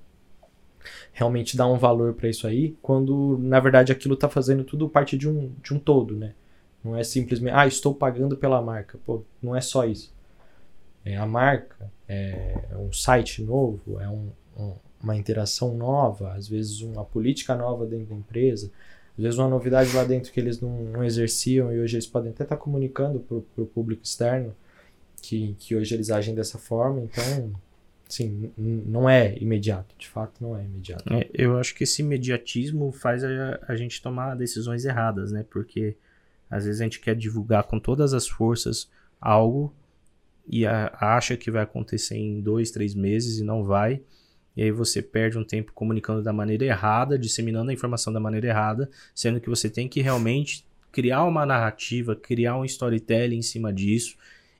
realmente 1.12 1.56
dar 1.56 1.66
um 1.66 1.78
valor 1.78 2.14
para 2.14 2.28
isso 2.28 2.46
aí, 2.46 2.76
quando 2.82 3.38
na 3.38 3.60
verdade 3.60 3.92
aquilo 3.92 4.14
está 4.14 4.28
fazendo 4.28 4.64
tudo 4.64 4.88
parte 4.88 5.16
de 5.16 5.28
um, 5.28 5.52
de 5.62 5.74
um 5.74 5.78
todo, 5.78 6.16
né? 6.16 6.34
Não 6.82 6.96
é 6.96 7.02
simplesmente, 7.02 7.54
ah, 7.54 7.66
estou 7.66 7.94
pagando 7.94 8.36
pela 8.36 8.60
marca. 8.60 8.98
Pô, 9.06 9.22
não 9.42 9.56
é 9.56 9.60
só 9.60 9.86
isso. 9.86 10.12
É 11.04 11.16
a 11.16 11.26
marca, 11.26 11.90
é 12.08 12.54
um 12.76 12.92
site 12.92 13.42
novo, 13.42 14.00
é 14.00 14.08
um, 14.08 14.28
um, 14.56 14.74
uma 15.02 15.16
interação 15.16 15.74
nova, 15.74 16.32
às 16.32 16.48
vezes 16.48 16.80
uma 16.80 17.04
política 17.04 17.54
nova 17.54 17.86
dentro 17.86 18.06
da 18.06 18.14
empresa, 18.14 18.70
às 19.16 19.22
vezes 19.22 19.38
uma 19.38 19.48
novidade 19.48 19.94
lá 19.94 20.04
dentro 20.04 20.32
que 20.32 20.40
eles 20.40 20.60
não, 20.60 20.84
não 20.84 21.04
exerciam 21.04 21.72
e 21.72 21.78
hoje 21.78 21.96
eles 21.96 22.06
podem 22.06 22.32
até 22.32 22.42
estar 22.42 22.56
comunicando 22.56 23.20
para 23.20 23.62
o 23.62 23.66
público 23.66 24.02
externo 24.02 24.54
que, 25.22 25.54
que 25.58 25.74
hoje 25.74 25.94
eles 25.94 26.10
agem 26.10 26.34
dessa 26.34 26.58
forma, 26.58 27.00
então, 27.00 27.52
sim, 28.08 28.52
não 28.56 29.08
é 29.08 29.36
imediato, 29.38 29.94
de 29.98 30.08
fato 30.08 30.42
não 30.42 30.56
é 30.56 30.64
imediato. 30.64 31.04
É, 31.12 31.28
eu 31.32 31.58
acho 31.58 31.74
que 31.74 31.84
esse 31.84 32.02
imediatismo 32.02 32.92
faz 32.92 33.24
a, 33.24 33.60
a 33.66 33.76
gente 33.76 34.00
tomar 34.02 34.34
decisões 34.34 34.84
erradas, 34.84 35.32
né? 35.32 35.44
Porque 35.48 35.96
às 36.50 36.64
vezes 36.64 36.80
a 36.80 36.84
gente 36.84 37.00
quer 37.00 37.16
divulgar 37.16 37.64
com 37.64 37.78
todas 37.80 38.14
as 38.14 38.28
forças 38.28 38.88
algo 39.20 39.74
e 40.46 40.66
a, 40.66 40.94
acha 41.00 41.36
que 41.36 41.50
vai 41.50 41.62
acontecer 41.62 42.16
em 42.16 42.40
dois, 42.40 42.70
três 42.70 42.94
meses 42.94 43.38
e 43.38 43.44
não 43.44 43.64
vai. 43.64 44.00
e 44.56 44.62
aí 44.62 44.70
você 44.70 45.02
perde 45.02 45.38
um 45.38 45.44
tempo 45.44 45.72
comunicando 45.72 46.22
da 46.22 46.32
maneira 46.32 46.64
errada, 46.64 47.18
disseminando 47.18 47.70
a 47.70 47.74
informação 47.74 48.12
da 48.12 48.20
maneira 48.20 48.48
errada, 48.48 48.88
sendo 49.14 49.40
que 49.40 49.48
você 49.48 49.68
tem 49.68 49.88
que 49.88 50.00
realmente 50.00 50.64
criar 50.92 51.24
uma 51.24 51.44
narrativa, 51.44 52.14
criar 52.14 52.56
um 52.56 52.64
storytelling 52.64 53.38
em 53.38 53.42
cima 53.42 53.72
disso. 53.72 54.16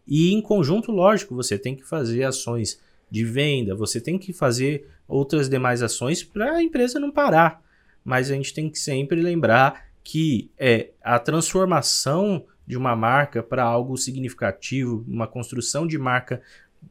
E 0.07 0.33
em 0.33 0.43
conjunto, 0.43 0.91
lógico, 0.91 1.35
você 1.35 1.57
tem 1.57 1.77
que 1.77 1.85
fazer 1.85 2.25
ações 2.25 2.81
de 3.15 3.25
venda, 3.25 3.77
você 3.77 4.01
tem 4.01 4.19
que 4.19 4.33
fazer 4.33 4.89
outras 5.07 5.49
demais 5.49 5.83
ações 5.83 6.25
para 6.25 6.55
a 6.55 6.63
empresa 6.65 6.99
não 6.99 7.13
parar. 7.13 7.63
Mas 8.05 8.29
a 8.29 8.35
gente 8.35 8.53
tem 8.53 8.69
que 8.69 8.77
sempre 8.77 9.23
lembrar 9.23 9.85
que 10.03 10.51
é 10.59 10.91
a 11.01 11.17
transformação 11.21 12.45
de 12.67 12.77
uma 12.77 12.97
marca 12.97 13.41
para 13.41 13.63
algo 13.63 13.97
significativo, 13.97 15.05
uma 15.07 15.29
construção 15.29 15.87
de 15.87 15.97
marca 15.97 16.43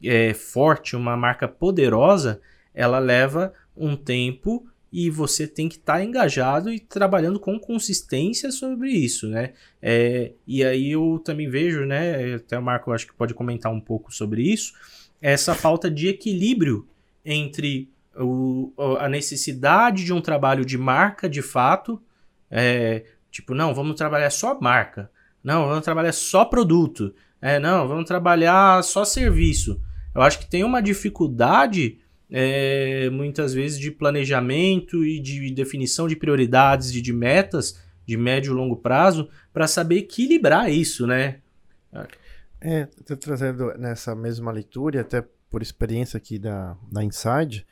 é, 0.02 0.32
forte, 0.32 0.96
uma 0.96 1.14
marca 1.14 1.46
poderosa, 1.46 2.40
ela 2.72 2.98
leva 2.98 3.52
um 3.76 3.94
tempo 3.94 4.66
e 4.90 5.10
você 5.10 5.46
tem 5.46 5.68
que 5.68 5.76
estar 5.76 5.98
tá 5.98 6.04
engajado 6.04 6.72
e 6.72 6.80
trabalhando 6.80 7.38
com 7.38 7.58
consistência 7.58 8.50
sobre 8.50 8.88
isso, 8.92 9.28
né? 9.28 9.52
É, 9.82 10.32
e 10.46 10.64
aí 10.64 10.92
eu 10.92 11.20
também 11.22 11.50
vejo, 11.50 11.84
né? 11.84 12.36
Até 12.36 12.58
o 12.58 12.62
Marco 12.62 12.92
acho 12.92 13.06
que 13.06 13.12
pode 13.12 13.34
comentar 13.34 13.70
um 13.70 13.80
pouco 13.80 14.14
sobre 14.14 14.42
isso, 14.42 14.72
essa 15.24 15.54
falta 15.54 15.90
de 15.90 16.06
equilíbrio 16.06 16.86
entre 17.24 17.90
o, 18.14 18.74
a 18.98 19.08
necessidade 19.08 20.04
de 20.04 20.12
um 20.12 20.20
trabalho 20.20 20.66
de 20.66 20.76
marca 20.76 21.26
de 21.30 21.40
fato, 21.40 21.98
é, 22.50 23.06
tipo, 23.30 23.54
não, 23.54 23.74
vamos 23.74 23.96
trabalhar 23.96 24.28
só 24.28 24.60
marca, 24.60 25.10
não, 25.42 25.66
vamos 25.66 25.82
trabalhar 25.82 26.12
só 26.12 26.44
produto, 26.44 27.14
é, 27.40 27.58
não, 27.58 27.88
vamos 27.88 28.04
trabalhar 28.04 28.84
só 28.84 29.02
serviço. 29.02 29.80
Eu 30.14 30.20
acho 30.20 30.38
que 30.38 30.46
tem 30.46 30.62
uma 30.62 30.82
dificuldade 30.82 32.00
é, 32.30 33.08
muitas 33.08 33.54
vezes 33.54 33.78
de 33.78 33.90
planejamento 33.90 35.06
e 35.06 35.18
de 35.20 35.50
definição 35.52 36.06
de 36.06 36.16
prioridades 36.16 36.94
e 36.94 37.00
de 37.00 37.14
metas 37.14 37.82
de 38.06 38.18
médio 38.18 38.52
e 38.52 38.54
longo 38.54 38.76
prazo 38.76 39.30
para 39.54 39.66
saber 39.66 39.96
equilibrar 39.96 40.70
isso, 40.70 41.06
né? 41.06 41.38
É, 42.66 42.86
tô 43.06 43.14
trazendo 43.14 43.74
nessa 43.76 44.14
mesma 44.14 44.50
leitura, 44.50 45.02
até 45.02 45.22
por 45.50 45.60
experiência 45.60 46.16
aqui 46.16 46.38
da, 46.38 46.74
da 46.90 47.04
Inside, 47.04 47.66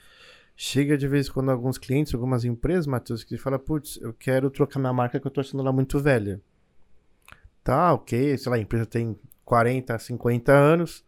chega 0.55 0.99
de 0.99 1.09
vez 1.09 1.29
em 1.29 1.33
quando 1.33 1.51
alguns 1.51 1.79
clientes, 1.79 2.13
algumas 2.13 2.45
empresas, 2.45 2.87
Matheus, 2.87 3.25
que 3.25 3.39
falam, 3.39 3.59
putz, 3.59 3.99
eu 4.03 4.13
quero 4.13 4.51
trocar 4.51 4.79
minha 4.79 4.93
marca 4.93 5.19
que 5.19 5.27
eu 5.27 5.31
tô 5.31 5.41
achando 5.41 5.61
ela 5.63 5.73
muito 5.73 5.99
velha. 5.99 6.43
Tá, 7.65 7.95
ok, 7.95 8.37
sei 8.37 8.51
lá, 8.51 8.57
a 8.57 8.61
empresa 8.61 8.85
tem 8.85 9.19
40, 9.47 9.99
50 9.99 10.53
anos, 10.53 11.03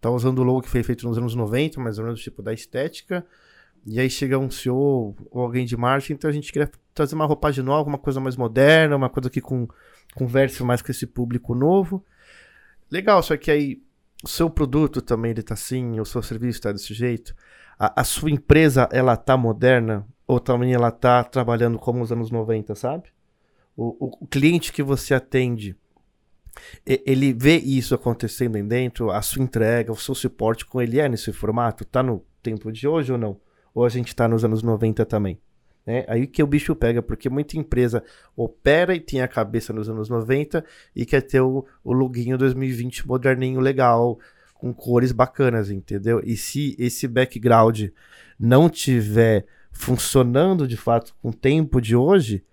tá 0.00 0.08
usando 0.12 0.38
o 0.38 0.44
logo 0.44 0.62
que 0.62 0.68
foi 0.68 0.84
feito 0.84 1.04
nos 1.04 1.18
anos 1.18 1.34
90, 1.34 1.80
mais 1.80 1.98
ou 1.98 2.04
menos 2.04 2.22
tipo 2.22 2.40
da 2.40 2.52
estética, 2.52 3.26
e 3.84 3.98
aí 3.98 4.08
chega 4.08 4.38
um 4.38 4.48
CEO 4.48 5.16
ou 5.28 5.42
alguém 5.42 5.66
de 5.66 5.76
marketing, 5.76 6.12
então 6.12 6.30
a 6.30 6.32
gente 6.32 6.52
queria 6.52 6.70
trazer 6.94 7.16
uma 7.16 7.26
roupagem 7.26 7.64
nova, 7.64 7.88
uma 7.88 7.98
coisa 7.98 8.20
mais 8.20 8.36
moderna, 8.36 8.94
uma 8.94 9.10
coisa 9.10 9.28
que 9.28 9.40
com, 9.40 9.66
converse 10.14 10.62
mais 10.62 10.80
com 10.80 10.92
esse 10.92 11.04
público 11.04 11.52
novo. 11.52 12.04
Legal, 12.90 13.22
só 13.22 13.36
que 13.36 13.50
aí 13.50 13.82
o 14.24 14.28
seu 14.28 14.50
produto 14.50 15.00
também 15.00 15.30
ele 15.30 15.42
tá 15.42 15.54
assim, 15.54 16.00
o 16.00 16.04
seu 16.04 16.22
serviço 16.22 16.62
tá 16.62 16.72
desse 16.72 16.94
jeito. 16.94 17.34
A, 17.78 18.00
a 18.00 18.04
sua 18.04 18.30
empresa, 18.30 18.88
ela 18.92 19.16
tá 19.16 19.36
moderna 19.36 20.06
ou 20.26 20.40
também 20.40 20.72
ela 20.72 20.90
tá 20.90 21.22
trabalhando 21.24 21.78
como 21.78 22.00
nos 22.00 22.12
anos 22.12 22.30
90, 22.30 22.74
sabe? 22.74 23.08
O, 23.76 24.06
o, 24.06 24.24
o 24.24 24.26
cliente 24.26 24.72
que 24.72 24.82
você 24.82 25.14
atende, 25.14 25.76
ele 26.84 27.32
vê 27.32 27.56
isso 27.56 27.94
acontecendo 27.94 28.56
aí 28.56 28.62
dentro, 28.62 29.10
a 29.10 29.22
sua 29.22 29.42
entrega, 29.42 29.92
o 29.92 29.96
seu 29.96 30.14
suporte 30.14 30.66
com 30.66 30.82
ele 30.82 30.98
é 30.98 31.08
nesse 31.08 31.32
formato? 31.32 31.84
Tá 31.84 32.02
no 32.02 32.24
tempo 32.42 32.72
de 32.72 32.88
hoje 32.88 33.12
ou 33.12 33.18
não? 33.18 33.40
Ou 33.74 33.84
a 33.84 33.88
gente 33.88 34.14
tá 34.14 34.26
nos 34.26 34.44
anos 34.44 34.62
90 34.62 35.06
também? 35.06 35.40
Né? 35.88 36.04
Aí 36.06 36.26
que 36.26 36.42
o 36.42 36.46
bicho 36.46 36.76
pega, 36.76 37.00
porque 37.00 37.30
muita 37.30 37.56
empresa 37.56 38.04
opera 38.36 38.94
e 38.94 39.00
tem 39.00 39.22
a 39.22 39.26
cabeça 39.26 39.72
nos 39.72 39.88
anos 39.88 40.10
90 40.10 40.62
e 40.94 41.06
quer 41.06 41.22
ter 41.22 41.40
o, 41.40 41.64
o 41.82 41.94
loginho 41.94 42.36
2020 42.36 43.08
moderninho 43.08 43.58
legal, 43.58 44.18
com 44.52 44.70
cores 44.74 45.12
bacanas, 45.12 45.70
entendeu? 45.70 46.20
E 46.22 46.36
se 46.36 46.76
esse 46.78 47.08
background 47.08 47.84
não 48.38 48.68
tiver 48.68 49.46
funcionando 49.72 50.68
de 50.68 50.76
fato 50.76 51.16
com 51.22 51.30
o 51.30 51.34
tempo 51.34 51.80
de 51.80 51.96
hoje, 51.96 52.44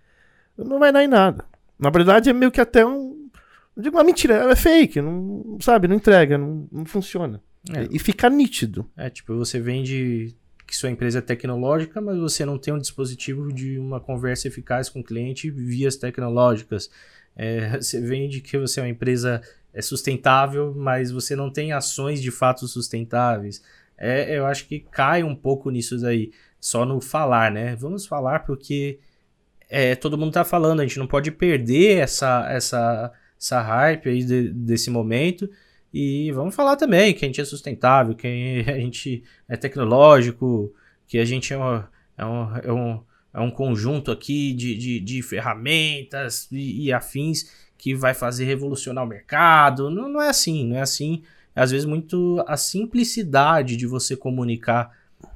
não 0.58 0.80
vai 0.80 0.94
dar 0.94 1.04
em 1.04 1.08
nada. 1.10 1.44
Na 1.78 1.90
verdade, 1.90 2.30
é 2.30 2.34
meio 2.34 2.54
que 2.54 2.62
até 2.62 2.86
um 2.86 3.30
não 3.76 3.84
digo 3.84 3.98
uma 3.98 4.04
mentira, 4.06 4.36
ela 4.36 4.54
é 4.54 4.56
fake, 4.56 5.02
não, 5.02 5.58
sabe, 5.60 5.90
não 5.90 5.98
entrega, 5.98 6.38
não, 6.38 6.70
não 6.72 6.86
funciona. 6.86 7.42
É. 7.70 7.86
E, 7.92 8.00
fica 8.00 8.30
nítido. 8.30 8.90
É, 8.96 9.10
tipo, 9.10 9.36
você 9.36 9.60
vende 9.60 10.34
que 10.66 10.76
sua 10.76 10.90
empresa 10.90 11.20
é 11.20 11.22
tecnológica, 11.22 12.02
mas 12.02 12.18
você 12.18 12.46
não 12.46 12.58
tem 12.58 12.74
um 12.74 12.80
dispositivo 12.80 13.52
de 13.54 13.78
uma 13.78 14.00
conversa 14.00 14.48
eficaz 14.48 14.90
com 14.90 15.00
o 15.00 15.04
cliente 15.04 15.50
vias 15.50 15.96
tecnológicas. 15.96 16.90
É, 17.36 17.78
você 17.78 18.00
vende 18.02 18.42
que 18.42 18.58
você 18.58 18.80
é 18.80 18.84
uma 18.84 18.90
empresa 18.90 19.42
é 19.74 19.82
sustentável, 19.82 20.74
mas 20.76 21.12
você 21.12 21.36
não 21.36 21.52
tem 21.52 21.74
ações 21.74 22.22
de 22.22 22.32
fato 22.32 22.68
sustentáveis. 22.68 23.62
É, 23.98 24.38
eu 24.38 24.46
acho 24.46 24.68
que 24.68 24.80
cai 24.80 25.22
um 25.24 25.36
pouco 25.36 25.70
nisso 25.70 26.00
daí, 26.00 26.32
só 26.60 26.86
no 26.86 27.02
falar, 27.02 27.52
né? 27.52 27.76
Vamos 27.76 28.06
falar 28.06 28.40
porque 28.40 29.00
é, 29.70 29.96
todo 29.96 30.18
mundo 30.18 30.34
tá 30.34 30.46
falando, 30.46 30.80
a 30.80 30.84
gente 30.84 30.98
não 30.98 31.08
pode 31.08 31.30
perder 31.32 31.98
essa, 31.98 32.48
essa 32.50 33.14
essa 33.40 33.62
hype 33.62 34.10
aí 34.10 34.24
de, 34.24 34.50
desse 34.50 34.90
momento. 34.90 35.50
E 35.98 36.30
vamos 36.34 36.54
falar 36.54 36.76
também 36.76 37.14
que 37.14 37.24
a 37.24 37.28
gente 37.30 37.40
é 37.40 37.46
sustentável, 37.46 38.14
que 38.14 38.28
a 38.68 38.78
gente 38.78 39.24
é 39.48 39.56
tecnológico, 39.56 40.74
que 41.08 41.18
a 41.18 41.24
gente 41.24 41.54
é, 41.54 41.58
é, 42.18 42.26
um, 42.26 42.58
é, 42.58 42.74
um, 42.74 43.04
é 43.34 43.40
um 43.40 43.50
conjunto 43.50 44.12
aqui 44.12 44.54
de, 44.54 44.76
de, 44.76 45.00
de 45.00 45.22
ferramentas 45.22 46.50
e, 46.52 46.88
e, 46.88 46.92
afins 46.92 47.50
que 47.78 47.96
vai 47.96 48.14
fazer 48.14 48.44
revolucionar 48.44 49.06
o 49.06 49.08
mercado. 49.08 49.90
Não, 49.90 50.10
não 50.10 50.22
é 50.22 50.28
assim, 50.28 50.66
não 50.66 50.76
é 50.76 50.82
assim. 50.82 51.24
Às 51.56 51.72
vezes, 51.72 51.86
muito 51.86 52.44
a 52.46 52.58
simplicidade 52.58 53.78
de 53.78 53.88
você 53.88 54.18
comunicar 54.18 54.92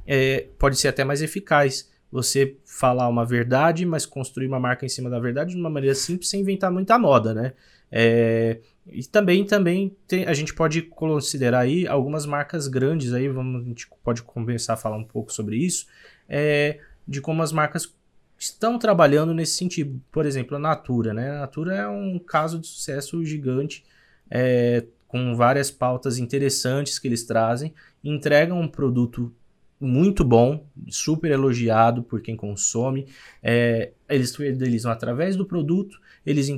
é, 0.05 0.45
pode 0.59 0.75
ser 0.75 0.89
até 0.89 1.05
mais 1.05 1.21
eficaz. 1.21 1.89
Você 2.11 2.57
falar 2.65 3.07
uma 3.07 3.25
verdade, 3.25 3.85
mas 3.85 4.05
construir 4.05 4.47
uma 4.47 4.59
marca 4.59 4.85
em 4.85 4.89
cima 4.89 5.09
da 5.09 5.19
verdade 5.19 5.51
de 5.51 5.57
uma 5.57 5.69
maneira 5.69 5.95
simples, 5.95 6.29
sem 6.29 6.41
inventar 6.41 6.69
muita 6.69 6.99
moda, 6.99 7.33
né? 7.33 7.53
É, 7.91 8.59
e 8.87 9.03
também, 9.03 9.45
também 9.45 9.95
tem, 10.07 10.25
a 10.25 10.33
gente 10.33 10.53
pode 10.53 10.81
considerar 10.83 11.59
aí 11.59 11.87
algumas 11.87 12.25
marcas 12.25 12.67
grandes 12.67 13.13
aí, 13.13 13.27
vamos, 13.27 13.61
a 13.61 13.65
gente 13.65 13.87
pode 14.03 14.23
a 14.69 14.77
falar 14.77 14.97
um 14.97 15.03
pouco 15.03 15.31
sobre 15.31 15.57
isso, 15.57 15.87
é, 16.27 16.79
de 17.07 17.21
como 17.21 17.41
as 17.41 17.51
marcas 17.51 17.93
estão 18.37 18.79
trabalhando 18.79 19.33
nesse 19.33 19.57
sentido. 19.57 20.01
Por 20.11 20.25
exemplo, 20.25 20.55
a 20.55 20.59
Natura, 20.59 21.13
né? 21.13 21.31
A 21.31 21.39
Natura 21.39 21.75
é 21.75 21.87
um 21.87 22.17
caso 22.19 22.59
de 22.59 22.67
sucesso 22.67 23.23
gigante, 23.25 23.83
é, 24.29 24.85
com 25.07 25.35
várias 25.35 25.69
pautas 25.71 26.17
interessantes 26.17 26.99
que 26.99 27.07
eles 27.07 27.23
trazem, 27.23 27.73
entregam 28.03 28.59
um 28.59 28.67
produto 28.67 29.33
muito 29.79 30.23
bom, 30.23 30.65
super 30.89 31.31
elogiado 31.31 32.03
por 32.03 32.21
quem 32.21 32.35
consome. 32.35 33.07
É, 33.41 33.91
eles 34.07 34.35
fidelizam 34.35 34.91
através 34.91 35.35
do 35.35 35.45
produto, 35.45 35.99
eles 36.25 36.49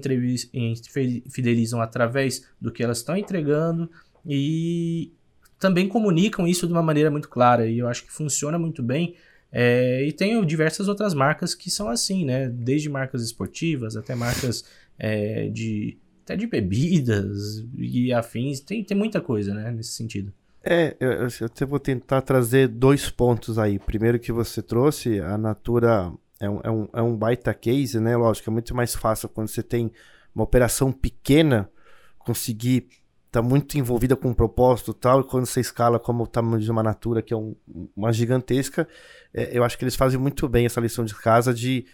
fidelizam 1.30 1.82
através 1.82 2.46
do 2.60 2.72
que 2.72 2.84
elas 2.84 2.98
estão 2.98 3.16
entregando 3.16 3.90
e 4.26 5.12
também 5.60 5.88
comunicam 5.88 6.48
isso 6.48 6.66
de 6.66 6.74
uma 6.74 6.82
maneira 6.82 7.12
muito 7.12 7.30
clara. 7.30 7.68
E 7.68 7.80
eu 7.80 7.88
acho 7.88 8.04
que 8.04 8.12
funciona 8.12 8.58
muito 8.58 8.82
bem. 8.82 9.16
É, 9.52 10.06
e 10.08 10.12
tem 10.12 10.44
diversas 10.46 10.88
outras 10.88 11.14
marcas 11.14 11.54
que 11.54 11.70
são 11.70 11.90
assim, 11.90 12.26
né? 12.26 12.50
Desde 12.50 12.90
marcas 12.90 13.22
esportivas 13.22 13.96
até 13.96 14.16
marcas 14.16 14.64
é, 14.98 15.50
de 15.50 15.98
até 16.24 16.36
de 16.36 16.48
bebidas 16.48 17.64
e 17.78 18.14
afins. 18.14 18.60
Tem, 18.60 18.84
tem 18.84 18.98
muita 18.98 19.20
coisa, 19.20 19.54
né? 19.54 19.72
Nesse 19.72 19.92
sentido. 19.92 20.32
É, 20.64 20.96
eu, 21.00 21.12
eu 21.12 21.28
até 21.46 21.66
vou 21.66 21.80
tentar 21.80 22.22
trazer 22.22 22.68
dois 22.68 23.10
pontos 23.10 23.58
aí. 23.58 23.80
Primeiro 23.80 24.20
que 24.20 24.32
você 24.32 24.62
trouxe, 24.62 25.20
a 25.20 25.38
Natura 25.38 26.12
é 26.42 26.50
um, 26.50 26.60
é 26.64 26.72
um, 26.72 26.90
é 26.94 27.02
um 27.04 27.16
baita 27.16 27.54
case, 27.54 28.00
né? 28.00 28.18
Lógico, 28.18 28.50
é 28.50 28.54
muito 28.54 28.76
mais 28.76 28.96
fácil 28.96 29.30
quando 29.30 29.48
você 29.48 29.62
tem 29.62 29.92
uma 30.34 30.44
operação 30.44 30.92
pequena 30.92 31.70
conseguir 32.18 32.88
estar 33.28 33.42
tá 33.42 33.48
muito 33.48 33.78
envolvida 33.78 34.16
com 34.16 34.30
um 34.30 34.34
propósito 34.34 34.92
tal, 34.92 35.22
e 35.22 35.24
quando 35.24 35.46
você 35.46 35.62
escala 35.62 36.00
como 36.00 36.24
o 36.24 36.28
tamanho 36.28 36.62
de 36.62 36.72
uma 36.72 36.82
Natura, 36.82 37.22
que 37.22 37.32
é 37.32 37.38
um, 37.38 37.56
uma 37.96 38.12
gigantesca, 38.12 38.88
é, 39.32 39.56
eu 39.56 39.64
acho 39.64 39.78
que 39.78 39.84
eles 39.84 39.96
fazem 39.96 40.20
muito 40.20 40.50
bem 40.50 40.66
essa 40.66 40.82
lição 40.82 41.06
de 41.06 41.14
casa 41.14 41.54
de, 41.54 41.86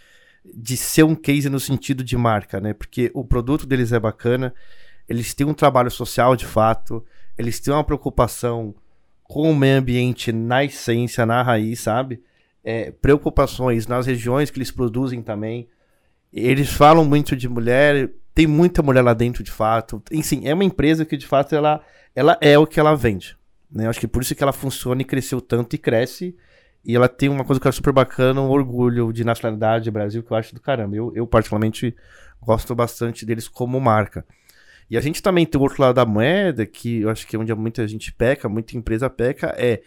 de 0.45 0.77
ser 0.77 1.03
um 1.03 1.13
case 1.13 1.49
no 1.49 1.59
sentido 1.59 2.01
de 2.01 2.15
marca, 2.15 2.61
né? 2.61 2.73
Porque 2.73 3.11
o 3.13 3.25
produto 3.25 3.67
deles 3.67 3.91
é 3.91 3.99
bacana, 3.99 4.53
eles 5.09 5.33
têm 5.33 5.45
um 5.45 5.53
trabalho 5.53 5.91
social 5.91 6.37
de 6.37 6.45
fato, 6.45 7.05
eles 7.37 7.59
têm 7.59 7.73
uma 7.73 7.83
preocupação 7.83 8.73
com 9.23 9.51
o 9.51 9.55
meio 9.55 9.79
ambiente 9.79 10.31
na 10.31 10.63
essência, 10.63 11.25
na 11.25 11.43
raiz, 11.43 11.81
sabe? 11.81 12.23
É, 12.69 12.91
preocupações 12.91 13.87
nas 13.87 14.05
regiões 14.05 14.49
que 14.51 14.57
eles 14.57 14.71
produzem 14.71 15.21
também. 15.21 15.69
Eles 16.33 16.69
falam 16.69 17.05
muito 17.05 17.33
de 17.33 17.47
mulher, 17.47 18.09
tem 18.35 18.45
muita 18.45 18.83
mulher 18.83 19.01
lá 19.01 19.13
dentro 19.13 19.41
de 19.41 19.51
fato. 19.51 20.03
Enfim, 20.11 20.45
é 20.45 20.53
uma 20.53 20.65
empresa 20.65 21.05
que 21.05 21.15
de 21.15 21.25
fato 21.25 21.55
ela, 21.55 21.81
ela 22.13 22.37
é 22.41 22.59
o 22.59 22.67
que 22.67 22.77
ela 22.77 22.93
vende. 22.93 23.37
Né? 23.71 23.87
Acho 23.87 24.01
que 24.01 24.07
por 24.07 24.21
isso 24.21 24.35
que 24.35 24.43
ela 24.43 24.51
funciona 24.51 25.01
e 25.01 25.05
cresceu 25.05 25.39
tanto 25.39 25.75
e 25.75 25.79
cresce. 25.79 26.35
e 26.83 26.93
ela 26.93 27.07
tem 27.07 27.29
uma 27.29 27.45
coisa 27.45 27.59
que 27.59 27.69
acho 27.69 27.77
super 27.77 27.93
bacana, 27.93 28.41
um 28.41 28.49
orgulho 28.49 29.13
de 29.13 29.23
nacionalidade 29.23 29.89
Brasil, 29.89 30.21
que 30.21 30.31
eu 30.31 30.35
acho 30.35 30.53
do 30.53 30.59
caramba. 30.59 30.93
Eu, 30.93 31.13
eu 31.15 31.25
particularmente, 31.25 31.95
gosto 32.41 32.75
bastante 32.75 33.25
deles 33.25 33.47
como 33.47 33.79
marca. 33.79 34.25
E 34.89 34.97
a 34.97 35.01
gente 35.01 35.21
também 35.21 35.45
tem 35.45 35.59
o 35.59 35.63
outro 35.63 35.81
lado 35.81 35.95
da 35.95 36.05
moeda, 36.05 36.65
que 36.65 37.01
eu 37.01 37.09
acho 37.09 37.25
que 37.25 37.35
é 37.35 37.39
onde 37.39 37.53
muita 37.55 37.87
gente 37.87 38.11
peca, 38.11 38.49
muita 38.49 38.77
empresa 38.77 39.09
peca, 39.09 39.53
é 39.57 39.81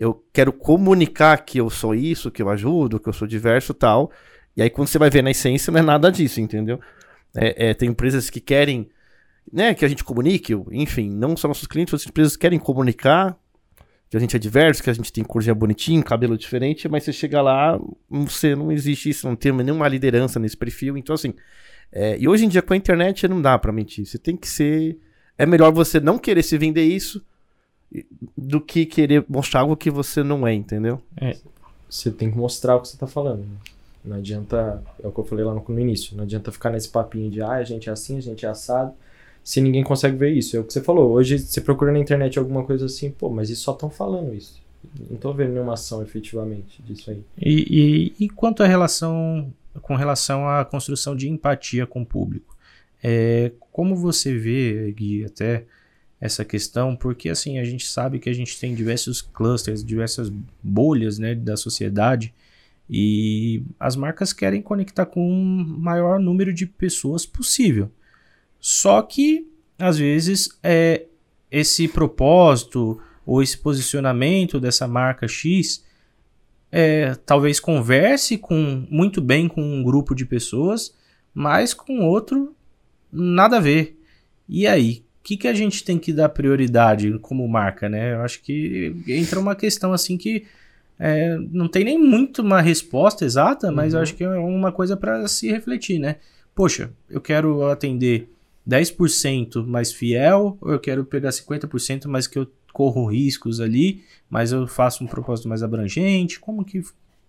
eu 0.00 0.24
quero 0.32 0.50
comunicar 0.50 1.44
que 1.44 1.58
eu 1.58 1.68
sou 1.68 1.94
isso, 1.94 2.30
que 2.30 2.40
eu 2.40 2.48
ajudo, 2.48 2.98
que 2.98 3.08
eu 3.08 3.12
sou 3.12 3.28
diverso 3.28 3.74
tal. 3.74 4.10
E 4.56 4.62
aí 4.62 4.70
quando 4.70 4.88
você 4.88 4.98
vai 4.98 5.10
ver 5.10 5.22
na 5.22 5.30
essência, 5.30 5.70
não 5.70 5.78
é 5.78 5.82
nada 5.82 6.10
disso, 6.10 6.40
entendeu? 6.40 6.80
É, 7.36 7.68
é, 7.68 7.74
tem 7.74 7.90
empresas 7.90 8.30
que 8.30 8.40
querem 8.40 8.88
né, 9.52 9.74
que 9.74 9.84
a 9.84 9.88
gente 9.88 10.02
comunique, 10.02 10.54
enfim, 10.72 11.10
não 11.10 11.36
só 11.36 11.48
nossos 11.48 11.66
clientes, 11.66 11.92
outras 11.92 12.08
empresas 12.08 12.36
querem 12.36 12.58
comunicar 12.58 13.38
que 14.08 14.16
a 14.16 14.20
gente 14.20 14.34
é 14.34 14.38
diverso, 14.38 14.82
que 14.82 14.90
a 14.90 14.92
gente 14.92 15.12
tem 15.12 15.22
corzinha 15.22 15.54
bonitinho, 15.54 16.02
cabelo 16.02 16.36
diferente, 16.36 16.88
mas 16.88 17.04
você 17.04 17.12
chega 17.12 17.40
lá, 17.40 17.78
você 18.08 18.56
não 18.56 18.72
existe 18.72 19.10
isso, 19.10 19.28
não 19.28 19.36
tem 19.36 19.52
nenhuma 19.52 19.86
liderança 19.86 20.40
nesse 20.40 20.56
perfil. 20.56 20.96
Então, 20.96 21.14
assim, 21.14 21.32
é, 21.92 22.16
e 22.18 22.26
hoje 22.26 22.44
em 22.44 22.48
dia 22.48 22.62
com 22.62 22.72
a 22.72 22.76
internet 22.76 23.28
não 23.28 23.40
dá 23.40 23.56
para 23.56 23.72
mentir. 23.72 24.04
Você 24.06 24.18
tem 24.18 24.36
que 24.36 24.48
ser. 24.48 24.98
É 25.38 25.46
melhor 25.46 25.72
você 25.72 26.00
não 26.00 26.18
querer 26.18 26.42
se 26.42 26.58
vender 26.58 26.84
isso 26.84 27.24
do 28.36 28.60
que 28.60 28.86
querer 28.86 29.24
mostrar 29.28 29.60
algo 29.60 29.76
que 29.76 29.90
você 29.90 30.22
não 30.22 30.46
é, 30.46 30.54
entendeu? 30.54 31.00
É, 31.16 31.36
você 31.88 32.10
tem 32.10 32.30
que 32.30 32.36
mostrar 32.36 32.76
o 32.76 32.80
que 32.80 32.88
você 32.88 32.96
tá 32.96 33.06
falando. 33.06 33.40
Né? 33.40 33.56
Não 34.04 34.16
adianta, 34.16 34.82
é 35.02 35.06
o 35.06 35.12
que 35.12 35.20
eu 35.20 35.24
falei 35.24 35.44
lá 35.44 35.54
no, 35.54 35.64
no 35.66 35.80
início, 35.80 36.16
não 36.16 36.24
adianta 36.24 36.52
ficar 36.52 36.70
nesse 36.70 36.88
papinho 36.88 37.30
de 37.30 37.42
ah, 37.42 37.52
a 37.52 37.64
gente 37.64 37.88
é 37.88 37.92
assim, 37.92 38.16
a 38.16 38.22
gente 38.22 38.46
é 38.46 38.48
assado 38.48 38.94
se 39.42 39.60
ninguém 39.60 39.82
consegue 39.82 40.16
ver 40.16 40.30
isso. 40.30 40.56
É 40.56 40.60
o 40.60 40.64
que 40.64 40.72
você 40.72 40.80
falou. 40.80 41.10
Hoje 41.10 41.38
você 41.38 41.60
procura 41.60 41.92
na 41.92 41.98
internet 41.98 42.38
alguma 42.38 42.64
coisa 42.64 42.86
assim, 42.86 43.10
pô, 43.10 43.28
mas 43.30 43.48
eles 43.48 43.58
só 43.58 43.72
estão 43.72 43.90
falando 43.90 44.34
isso. 44.34 44.60
Não 45.10 45.16
tô 45.16 45.32
vendo 45.32 45.52
nenhuma 45.52 45.74
ação 45.74 46.02
efetivamente 46.02 46.82
disso 46.82 47.10
aí. 47.10 47.22
E, 47.38 48.14
e, 48.18 48.24
e, 48.24 48.28
quanto 48.28 48.62
à 48.62 48.66
relação 48.66 49.52
com 49.82 49.94
relação 49.94 50.48
à 50.48 50.64
construção 50.64 51.14
de 51.14 51.28
empatia 51.28 51.86
com 51.86 52.02
o 52.02 52.06
público? 52.06 52.56
É, 53.02 53.52
como 53.70 53.94
você 53.94 54.36
vê, 54.36 54.92
Gui, 54.92 55.24
até 55.24 55.64
essa 56.20 56.44
questão? 56.44 56.94
Porque 56.94 57.28
assim, 57.28 57.58
a 57.58 57.64
gente 57.64 57.86
sabe 57.86 58.18
que 58.18 58.28
a 58.28 58.32
gente 58.32 58.58
tem 58.58 58.74
diversos 58.74 59.22
clusters, 59.22 59.84
diversas 59.84 60.30
bolhas 60.62 61.18
né, 61.18 61.34
da 61.34 61.56
sociedade. 61.56 62.34
E 62.88 63.62
as 63.78 63.94
marcas 63.94 64.32
querem 64.32 64.60
conectar 64.60 65.06
com 65.06 65.24
o 65.30 65.64
maior 65.64 66.18
número 66.18 66.52
de 66.52 66.66
pessoas 66.66 67.24
possível. 67.24 67.90
Só 68.58 69.00
que, 69.00 69.48
às 69.78 69.96
vezes, 69.96 70.58
é, 70.62 71.06
esse 71.50 71.86
propósito 71.86 73.00
ou 73.24 73.42
esse 73.42 73.56
posicionamento 73.56 74.58
dessa 74.58 74.88
marca 74.88 75.28
X 75.28 75.84
é, 76.72 77.14
talvez 77.26 77.58
converse 77.58 78.38
com 78.38 78.86
muito 78.88 79.20
bem 79.20 79.48
com 79.48 79.62
um 79.62 79.82
grupo 79.82 80.14
de 80.14 80.24
pessoas, 80.24 80.94
mas 81.34 81.74
com 81.74 82.06
outro 82.06 82.54
nada 83.12 83.56
a 83.56 83.60
ver. 83.60 83.98
E 84.48 84.66
aí, 84.66 85.04
que, 85.22 85.36
que 85.36 85.48
a 85.48 85.54
gente 85.54 85.84
tem 85.84 85.98
que 85.98 86.12
dar 86.12 86.28
prioridade 86.28 87.18
como 87.18 87.46
marca, 87.46 87.88
né? 87.88 88.14
Eu 88.14 88.22
acho 88.22 88.42
que 88.42 88.94
entra 89.06 89.38
uma 89.38 89.54
questão 89.54 89.92
assim 89.92 90.16
que 90.16 90.46
é, 90.98 91.36
não 91.50 91.68
tem 91.68 91.84
nem 91.84 91.98
muito 91.98 92.42
uma 92.42 92.60
resposta 92.60 93.24
exata, 93.24 93.70
mas 93.70 93.92
uhum. 93.92 93.98
eu 93.98 94.02
acho 94.02 94.14
que 94.14 94.24
é 94.24 94.28
uma 94.28 94.72
coisa 94.72 94.96
para 94.96 95.26
se 95.28 95.50
refletir, 95.50 95.98
né? 95.98 96.16
Poxa, 96.54 96.90
eu 97.08 97.20
quero 97.20 97.66
atender 97.66 98.28
10% 98.68 99.66
mais 99.66 99.92
fiel, 99.92 100.58
ou 100.60 100.72
eu 100.72 100.78
quero 100.78 101.04
pegar 101.04 101.30
50%, 101.30 102.06
mas 102.06 102.26
que 102.26 102.38
eu 102.38 102.46
corro 102.72 103.06
riscos 103.06 103.60
ali, 103.60 104.04
mas 104.28 104.52
eu 104.52 104.66
faço 104.66 105.02
um 105.02 105.06
propósito 105.06 105.48
mais 105.48 105.62
abrangente? 105.62 106.38
Como 106.38 106.64
que 106.64 106.82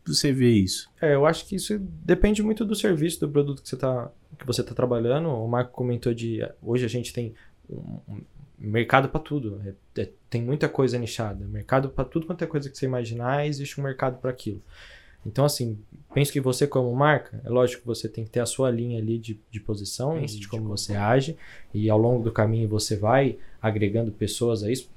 você 0.05 0.31
vê 0.31 0.51
isso? 0.51 0.89
É, 1.01 1.15
eu 1.15 1.25
acho 1.25 1.47
que 1.47 1.55
isso 1.55 1.79
depende 1.79 2.43
muito 2.43 2.65
do 2.65 2.75
serviço, 2.75 3.19
do 3.21 3.29
produto 3.29 3.61
que 3.61 3.69
você 3.69 3.75
está 3.75 4.11
que 4.37 4.45
você 4.45 4.63
tá 4.63 4.73
trabalhando. 4.73 5.29
O 5.29 5.47
Marco 5.47 5.71
comentou 5.71 6.13
de 6.13 6.39
hoje 6.61 6.83
a 6.85 6.89
gente 6.89 7.13
tem 7.13 7.33
um, 7.75 8.21
mercado 8.57 9.09
para 9.09 9.19
tudo, 9.19 9.61
é, 9.65 10.01
é, 10.01 10.09
tem 10.29 10.41
muita 10.41 10.69
coisa 10.69 10.97
nichada, 10.97 11.45
mercado 11.45 11.89
para 11.89 12.05
tudo 12.05 12.27
quanto 12.27 12.43
é 12.43 12.47
coisa 12.47 12.69
que 12.69 12.77
você 12.77 12.85
imaginar, 12.85 13.47
existe 13.47 13.79
um 13.79 13.83
mercado 13.83 14.19
para 14.19 14.29
aquilo. 14.29 14.61
Então, 15.25 15.45
assim, 15.45 15.77
penso 16.13 16.31
que 16.31 16.41
você, 16.41 16.65
como 16.65 16.93
marca, 16.95 17.39
é 17.45 17.49
lógico 17.49 17.81
que 17.81 17.87
você 17.87 18.09
tem 18.09 18.23
que 18.23 18.31
ter 18.31 18.39
a 18.39 18.45
sua 18.45 18.71
linha 18.71 18.99
ali 18.99 19.19
de, 19.19 19.39
de 19.51 19.59
posições, 19.59 20.35
de 20.35 20.47
como 20.47 20.67
você 20.67 20.95
age, 20.95 21.37
e 21.73 21.89
ao 21.89 21.97
longo 21.97 22.23
do 22.23 22.31
caminho 22.31 22.67
você 22.67 22.95
vai 22.95 23.37
agregando 23.61 24.11
pessoas 24.11 24.63
a 24.63 24.71
isso, 24.71 24.89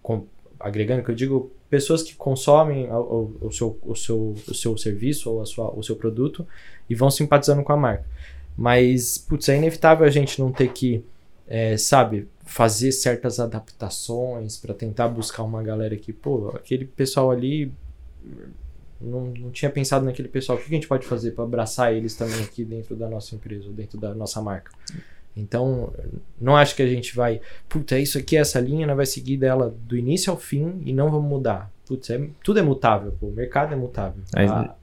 com, 0.00 0.26
agregando, 0.58 1.02
que 1.02 1.10
eu 1.10 1.14
digo, 1.14 1.52
pessoas 1.68 2.02
que 2.02 2.14
consomem 2.14 2.88
o, 2.90 3.36
o, 3.40 3.50
seu, 3.50 3.78
o, 3.82 3.96
seu, 3.96 4.34
o 4.46 4.54
seu 4.54 4.76
serviço 4.78 5.30
ou 5.30 5.42
a 5.42 5.46
sua, 5.46 5.70
o 5.74 5.82
seu 5.82 5.96
produto 5.96 6.46
e 6.88 6.94
vão 6.94 7.10
simpatizando 7.10 7.62
com 7.62 7.72
a 7.72 7.76
marca. 7.76 8.04
Mas, 8.56 9.18
putz, 9.18 9.48
é 9.48 9.56
inevitável 9.56 10.06
a 10.06 10.10
gente 10.10 10.40
não 10.40 10.52
ter 10.52 10.70
que, 10.72 11.04
é, 11.52 11.76
sabe, 11.76 12.26
fazer 12.46 12.90
certas 12.92 13.38
adaptações 13.38 14.56
para 14.56 14.72
tentar 14.72 15.06
buscar 15.08 15.42
uma 15.42 15.62
galera 15.62 15.94
que, 15.98 16.10
pô, 16.10 16.48
aquele 16.48 16.86
pessoal 16.86 17.30
ali 17.30 17.70
não, 18.98 19.26
não 19.26 19.50
tinha 19.50 19.70
pensado 19.70 20.02
naquele 20.02 20.28
pessoal. 20.28 20.56
O 20.56 20.62
que 20.62 20.66
a 20.66 20.74
gente 20.74 20.88
pode 20.88 21.06
fazer 21.06 21.32
para 21.32 21.44
abraçar 21.44 21.92
eles 21.92 22.16
também 22.16 22.42
aqui 22.42 22.64
dentro 22.64 22.96
da 22.96 23.06
nossa 23.06 23.34
empresa, 23.34 23.68
dentro 23.68 24.00
da 24.00 24.14
nossa 24.14 24.40
marca? 24.40 24.72
Então, 25.36 25.92
não 26.40 26.56
acho 26.56 26.74
que 26.74 26.80
a 26.80 26.88
gente 26.88 27.14
vai, 27.14 27.38
puta, 27.68 27.98
isso 27.98 28.16
aqui 28.16 28.34
essa 28.34 28.58
linha, 28.58 28.86
nós 28.86 28.96
vai 28.96 29.06
seguir 29.06 29.36
dela 29.36 29.76
do 29.82 29.94
início 29.94 30.30
ao 30.30 30.38
fim 30.38 30.80
e 30.86 30.92
não 30.94 31.10
vamos 31.10 31.28
mudar. 31.28 31.70
Putz, 31.86 32.08
é, 32.08 32.30
tudo 32.42 32.60
é 32.60 32.62
mutável, 32.62 33.14
pô, 33.20 33.26
o 33.26 33.32
mercado 33.32 33.74
é 33.74 33.76
mutável. 33.76 34.22
Ah, 34.34 34.74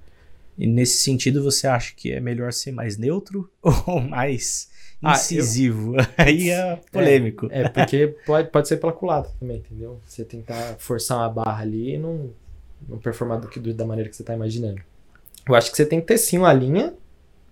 e 0.59 0.67
nesse 0.67 0.97
sentido, 0.97 1.41
você 1.41 1.67
acha 1.67 1.93
que 1.95 2.11
é 2.11 2.19
melhor 2.19 2.51
ser 2.51 2.73
mais 2.73 2.97
neutro 2.97 3.49
ou 3.87 4.01
mais 4.01 4.69
incisivo? 5.01 5.95
Ah, 5.97 6.03
eu... 6.03 6.07
Aí 6.25 6.49
é 6.49 6.75
polêmico. 6.91 7.47
É, 7.49 7.61
é, 7.61 7.69
porque 7.69 8.07
pode, 8.25 8.49
pode 8.49 8.67
ser 8.67 8.75
pela 8.75 8.91
culata 8.91 9.31
também, 9.39 9.59
entendeu? 9.59 10.01
Você 10.05 10.25
tentar 10.25 10.75
forçar 10.77 11.17
uma 11.19 11.29
barra 11.29 11.61
ali 11.61 11.95
e 11.95 11.97
não 11.97 12.31
não 12.87 12.97
performar 12.97 13.39
do 13.39 13.47
que 13.47 13.59
da 13.73 13.85
maneira 13.85 14.09
que 14.09 14.15
você 14.15 14.21
está 14.21 14.33
imaginando. 14.33 14.81
Eu 15.47 15.55
acho 15.55 15.69
que 15.71 15.75
você 15.75 15.85
tem 15.85 15.99
que 15.99 16.07
ter 16.07 16.17
sim 16.17 16.37
uma 16.37 16.53
linha 16.53 16.93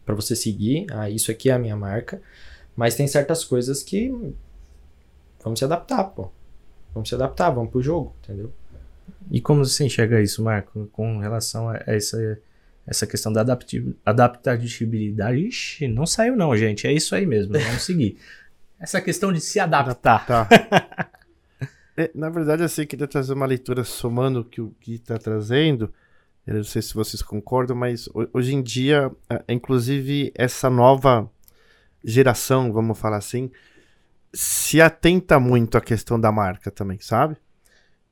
para 0.05 0.15
você 0.15 0.35
seguir. 0.35 0.87
Ah, 0.91 1.09
isso 1.09 1.31
aqui 1.31 1.49
é 1.49 1.53
a 1.53 1.59
minha 1.59 1.75
marca. 1.75 2.21
Mas 2.75 2.95
tem 2.95 3.07
certas 3.07 3.43
coisas 3.43 3.83
que 3.83 4.09
vamos 5.43 5.59
se 5.59 5.65
adaptar, 5.65 6.03
pô. 6.05 6.29
Vamos 6.93 7.09
se 7.09 7.15
adaptar, 7.15 7.49
vamos 7.49 7.71
pro 7.71 7.81
jogo, 7.81 8.15
entendeu? 8.23 8.51
E 9.29 9.41
como 9.41 9.65
você 9.65 9.85
enxerga 9.85 10.21
isso, 10.21 10.43
Marco, 10.43 10.87
com 10.91 11.19
relação 11.19 11.69
a 11.69 11.81
essa, 11.85 12.39
essa 12.87 13.05
questão 13.05 13.31
da 13.31 13.45
adaptabilidade? 14.05 15.39
Ixi, 15.47 15.87
não 15.87 16.05
saiu 16.05 16.35
não, 16.35 16.55
gente. 16.55 16.87
É 16.87 16.93
isso 16.93 17.13
aí 17.13 17.25
mesmo, 17.25 17.53
vamos 17.53 17.83
seguir. 17.83 18.17
Essa 18.79 19.01
questão 19.01 19.33
de 19.33 19.41
se 19.41 19.59
adaptar. 19.59 20.25
adaptar. 20.29 21.11
É, 21.99 22.11
na 22.13 22.29
verdade, 22.29 22.61
assim, 22.61 22.85
queria 22.85 23.07
trazer 23.07 23.33
uma 23.33 23.47
leitura 23.47 23.83
somando 23.83 24.41
o 24.41 24.45
que 24.45 24.61
o 24.61 24.71
Gui 24.79 24.97
está 24.97 25.17
trazendo. 25.17 25.91
Eu 26.45 26.57
não 26.57 26.63
sei 26.63 26.79
se 26.79 26.93
vocês 26.93 27.23
concordam, 27.23 27.75
mas 27.75 28.07
hoje 28.31 28.53
em 28.53 28.61
dia, 28.61 29.11
inclusive, 29.49 30.31
essa 30.35 30.69
nova 30.69 31.27
geração, 32.03 32.71
vamos 32.71 32.99
falar 32.99 33.17
assim, 33.17 33.51
se 34.31 34.79
atenta 34.79 35.39
muito 35.39 35.75
à 35.75 35.81
questão 35.81 36.19
da 36.19 36.31
marca 36.31 36.69
também, 36.69 36.99
sabe? 36.99 37.35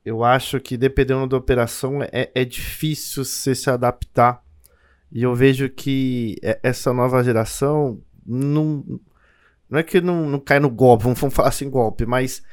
Eu 0.03 0.23
acho 0.23 0.59
que 0.59 0.77
dependendo 0.77 1.27
da 1.27 1.37
operação 1.37 2.01
é, 2.03 2.31
é 2.33 2.43
difícil 2.43 3.23
você 3.23 3.55
se 3.55 3.69
adaptar. 3.69 4.43
E 5.15 5.23
eu 5.23 5.33
vejo 5.33 5.69
que 5.69 6.35
essa 6.61 6.91
nova 6.91 7.23
geração 7.23 8.01
não, 8.25 8.83
não 9.69 9.79
é 9.79 9.81
que 9.81 10.01
não, 10.01 10.29
não 10.29 10.41
cai 10.41 10.59
no 10.59 10.69
golpe, 10.69 11.05
vamos 11.05 11.33
falar 11.33 11.47
assim 11.47 11.69
golpe, 11.69 12.05
mas 12.05 12.43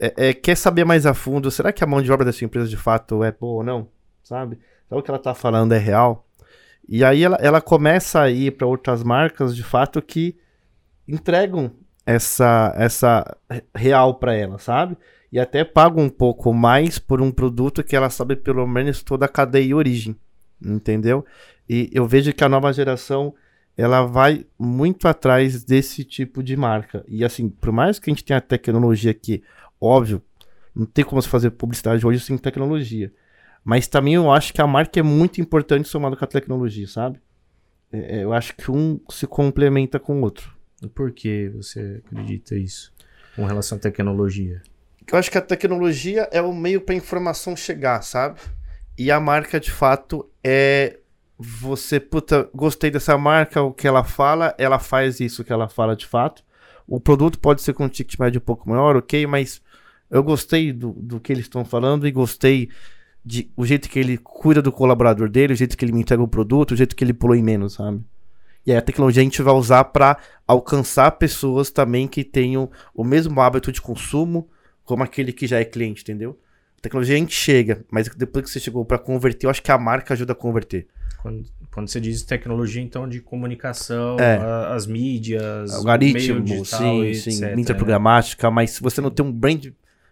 é, 0.00 0.30
é, 0.30 0.34
quer 0.34 0.56
saber 0.56 0.84
mais 0.84 1.06
a 1.06 1.14
fundo, 1.14 1.48
será 1.48 1.72
que 1.72 1.84
a 1.84 1.86
mão 1.86 2.02
de 2.02 2.10
obra 2.10 2.24
dessa 2.24 2.44
empresa 2.44 2.68
de 2.68 2.76
fato 2.76 3.22
é 3.22 3.30
boa 3.30 3.58
ou 3.58 3.62
não? 3.62 3.88
Sabe? 4.20 4.58
Sabe 4.88 5.00
o 5.00 5.02
que 5.04 5.12
ela 5.12 5.18
está 5.18 5.32
falando 5.32 5.74
é 5.74 5.78
real? 5.78 6.26
E 6.88 7.04
aí 7.04 7.22
ela, 7.22 7.36
ela 7.36 7.60
começa 7.60 8.20
a 8.20 8.28
ir 8.28 8.50
para 8.56 8.66
outras 8.66 9.04
marcas 9.04 9.54
de 9.54 9.62
fato 9.62 10.02
que 10.02 10.36
entregam 11.06 11.70
essa, 12.04 12.74
essa 12.76 13.36
real 13.72 14.16
para 14.16 14.34
ela, 14.34 14.58
sabe? 14.58 14.98
E 15.30 15.38
até 15.38 15.62
pagam 15.62 16.02
um 16.02 16.10
pouco 16.10 16.52
mais 16.52 16.98
por 16.98 17.22
um 17.22 17.30
produto 17.30 17.84
que 17.84 17.94
ela 17.94 18.10
sabe 18.10 18.34
pelo 18.34 18.66
menos 18.66 19.04
toda 19.04 19.26
a 19.26 19.28
cadeia 19.28 19.66
e 19.66 19.72
origem, 19.72 20.16
entendeu? 20.60 21.24
E 21.68 21.90
eu 21.92 22.06
vejo 22.06 22.32
que 22.32 22.44
a 22.44 22.48
nova 22.48 22.72
geração 22.72 23.34
ela 23.76 24.02
vai 24.02 24.44
muito 24.58 25.08
atrás 25.08 25.64
desse 25.64 26.04
tipo 26.04 26.42
de 26.42 26.56
marca. 26.56 27.04
E 27.08 27.24
assim, 27.24 27.48
por 27.48 27.72
mais 27.72 27.98
que 27.98 28.10
a 28.10 28.12
gente 28.12 28.24
tenha 28.24 28.40
tecnologia 28.40 29.14
que 29.14 29.42
Óbvio, 29.84 30.22
não 30.72 30.86
tem 30.86 31.04
como 31.04 31.20
se 31.20 31.26
fazer 31.26 31.50
publicidade 31.50 32.06
hoje 32.06 32.20
sem 32.20 32.38
tecnologia. 32.38 33.12
Mas 33.64 33.88
também 33.88 34.14
eu 34.14 34.30
acho 34.30 34.54
que 34.54 34.62
a 34.62 34.66
marca 34.66 35.00
é 35.00 35.02
muito 35.02 35.40
importante 35.40 35.88
somado 35.88 36.16
com 36.16 36.24
a 36.24 36.28
tecnologia, 36.28 36.86
sabe? 36.86 37.20
É, 37.92 38.18
é 38.18 38.24
eu 38.24 38.32
acho 38.32 38.54
que 38.54 38.70
um 38.70 39.00
se 39.10 39.26
complementa 39.26 39.98
com 39.98 40.20
o 40.20 40.22
outro. 40.22 40.56
E 40.80 40.88
por 40.88 41.10
que 41.10 41.48
você 41.48 42.00
acredita 42.06 42.54
isso 42.54 42.92
com 43.34 43.44
relação 43.44 43.76
à 43.76 43.80
tecnologia? 43.80 44.62
Eu 45.10 45.18
acho 45.18 45.28
que 45.28 45.38
a 45.38 45.42
tecnologia 45.42 46.28
é 46.30 46.40
o 46.40 46.54
meio 46.54 46.80
para 46.80 46.94
a 46.94 46.98
informação 46.98 47.56
chegar, 47.56 48.02
sabe? 48.02 48.40
e 48.96 49.10
a 49.10 49.18
marca 49.18 49.58
de 49.58 49.70
fato 49.70 50.28
é 50.44 50.98
você, 51.38 51.98
puta, 51.98 52.48
gostei 52.54 52.90
dessa 52.90 53.16
marca, 53.18 53.62
o 53.62 53.72
que 53.72 53.86
ela 53.86 54.04
fala, 54.04 54.54
ela 54.58 54.78
faz 54.78 55.20
isso 55.20 55.44
que 55.44 55.52
ela 55.52 55.68
fala 55.68 55.96
de 55.96 56.06
fato. 56.06 56.44
O 56.86 57.00
produto 57.00 57.38
pode 57.38 57.62
ser 57.62 57.72
com 57.72 57.84
um 57.84 57.88
ticket 57.88 58.18
médio 58.18 58.38
um 58.38 58.44
pouco 58.44 58.68
maior, 58.68 58.96
ok, 58.96 59.26
mas 59.26 59.60
eu 60.10 60.22
gostei 60.22 60.72
do, 60.72 60.92
do 60.92 61.18
que 61.18 61.32
eles 61.32 61.44
estão 61.44 61.64
falando 61.64 62.06
e 62.06 62.12
gostei 62.12 62.68
de 63.24 63.50
o 63.56 63.64
jeito 63.64 63.88
que 63.88 63.98
ele 63.98 64.18
cuida 64.18 64.60
do 64.60 64.72
colaborador 64.72 65.28
dele, 65.28 65.52
o 65.52 65.56
jeito 65.56 65.76
que 65.76 65.84
ele 65.84 65.92
me 65.92 66.00
entrega 66.00 66.22
o 66.22 66.28
produto, 66.28 66.72
o 66.72 66.76
jeito 66.76 66.94
que 66.94 67.04
ele 67.04 67.16
em 67.34 67.42
menos, 67.42 67.74
sabe? 67.74 68.02
E 68.66 68.70
aí 68.70 68.78
a 68.78 68.82
tecnologia 68.82 69.22
a 69.22 69.24
gente 69.24 69.42
vai 69.42 69.54
usar 69.54 69.84
para 69.84 70.18
alcançar 70.46 71.10
pessoas 71.12 71.70
também 71.70 72.06
que 72.06 72.22
tenham 72.22 72.70
o 72.94 73.02
mesmo 73.02 73.40
hábito 73.40 73.72
de 73.72 73.80
consumo 73.80 74.48
como 74.84 75.02
aquele 75.02 75.32
que 75.32 75.46
já 75.46 75.58
é 75.58 75.64
cliente, 75.64 76.02
entendeu? 76.02 76.38
Tecnologia 76.82 77.14
a 77.14 77.18
gente 77.18 77.32
chega, 77.34 77.84
mas 77.90 78.08
depois 78.08 78.44
que 78.44 78.50
você 78.50 78.58
chegou 78.58 78.84
para 78.84 78.98
converter, 78.98 79.46
eu 79.46 79.50
acho 79.50 79.62
que 79.62 79.70
a 79.70 79.78
marca 79.78 80.14
ajuda 80.14 80.32
a 80.32 80.34
converter. 80.36 80.88
Quando, 81.22 81.44
quando 81.72 81.88
você 81.88 82.00
diz 82.00 82.24
tecnologia, 82.24 82.82
então, 82.82 83.08
de 83.08 83.20
comunicação, 83.20 84.18
É. 84.18 84.36
a- 84.38 84.74
as 84.74 84.84
mídias, 84.84 85.72
Algoritmo, 85.72 86.42
digital, 86.42 87.02
sim, 87.04 87.14
sim, 87.14 87.30
etc, 87.44 87.54
mídia 87.56 87.72
né? 87.72 87.78
programática, 87.78 88.50
mas 88.50 88.72
se 88.72 88.82
você 88.82 89.00
não 89.00 89.12
tem 89.12 89.24
um 89.24 89.30
brand 89.30 89.66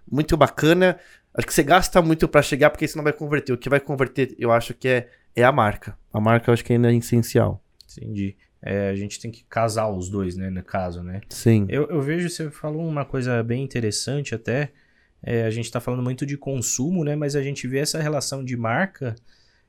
muito 0.08 0.36
bacana, 0.36 0.96
acho 1.34 1.44
que 1.44 1.52
você 1.52 1.64
gasta 1.64 2.00
muito 2.00 2.28
para 2.28 2.40
chegar, 2.40 2.70
porque 2.70 2.84
isso 2.84 2.96
não 2.96 3.02
vai 3.02 3.12
converter. 3.12 3.52
O 3.52 3.58
que 3.58 3.68
vai 3.68 3.80
converter, 3.80 4.36
eu 4.38 4.52
acho 4.52 4.72
que 4.72 4.86
é, 4.86 5.08
é 5.34 5.42
a 5.42 5.50
marca. 5.50 5.98
A 6.12 6.20
marca 6.20 6.50
eu 6.50 6.54
acho 6.54 6.64
que 6.64 6.72
ainda 6.72 6.92
é 6.92 6.94
essencial. 6.94 7.60
Entendi. 7.98 8.36
É, 8.62 8.90
a 8.90 8.94
gente 8.94 9.18
tem 9.18 9.30
que 9.32 9.42
casar 9.48 9.88
os 9.88 10.08
dois, 10.08 10.36
né, 10.36 10.50
no 10.50 10.62
caso, 10.62 11.02
né? 11.02 11.20
Sim. 11.30 11.66
Eu, 11.68 11.88
eu 11.88 12.00
vejo, 12.00 12.28
você 12.28 12.48
falou 12.48 12.86
uma 12.86 13.04
coisa 13.04 13.42
bem 13.42 13.64
interessante 13.64 14.36
até. 14.36 14.70
É, 15.22 15.44
a 15.44 15.50
gente 15.50 15.66
está 15.66 15.80
falando 15.80 16.02
muito 16.02 16.24
de 16.24 16.36
consumo, 16.36 17.04
né? 17.04 17.14
Mas 17.14 17.36
a 17.36 17.42
gente 17.42 17.66
vê 17.66 17.78
essa 17.78 18.00
relação 18.00 18.44
de 18.44 18.56
marca 18.56 19.14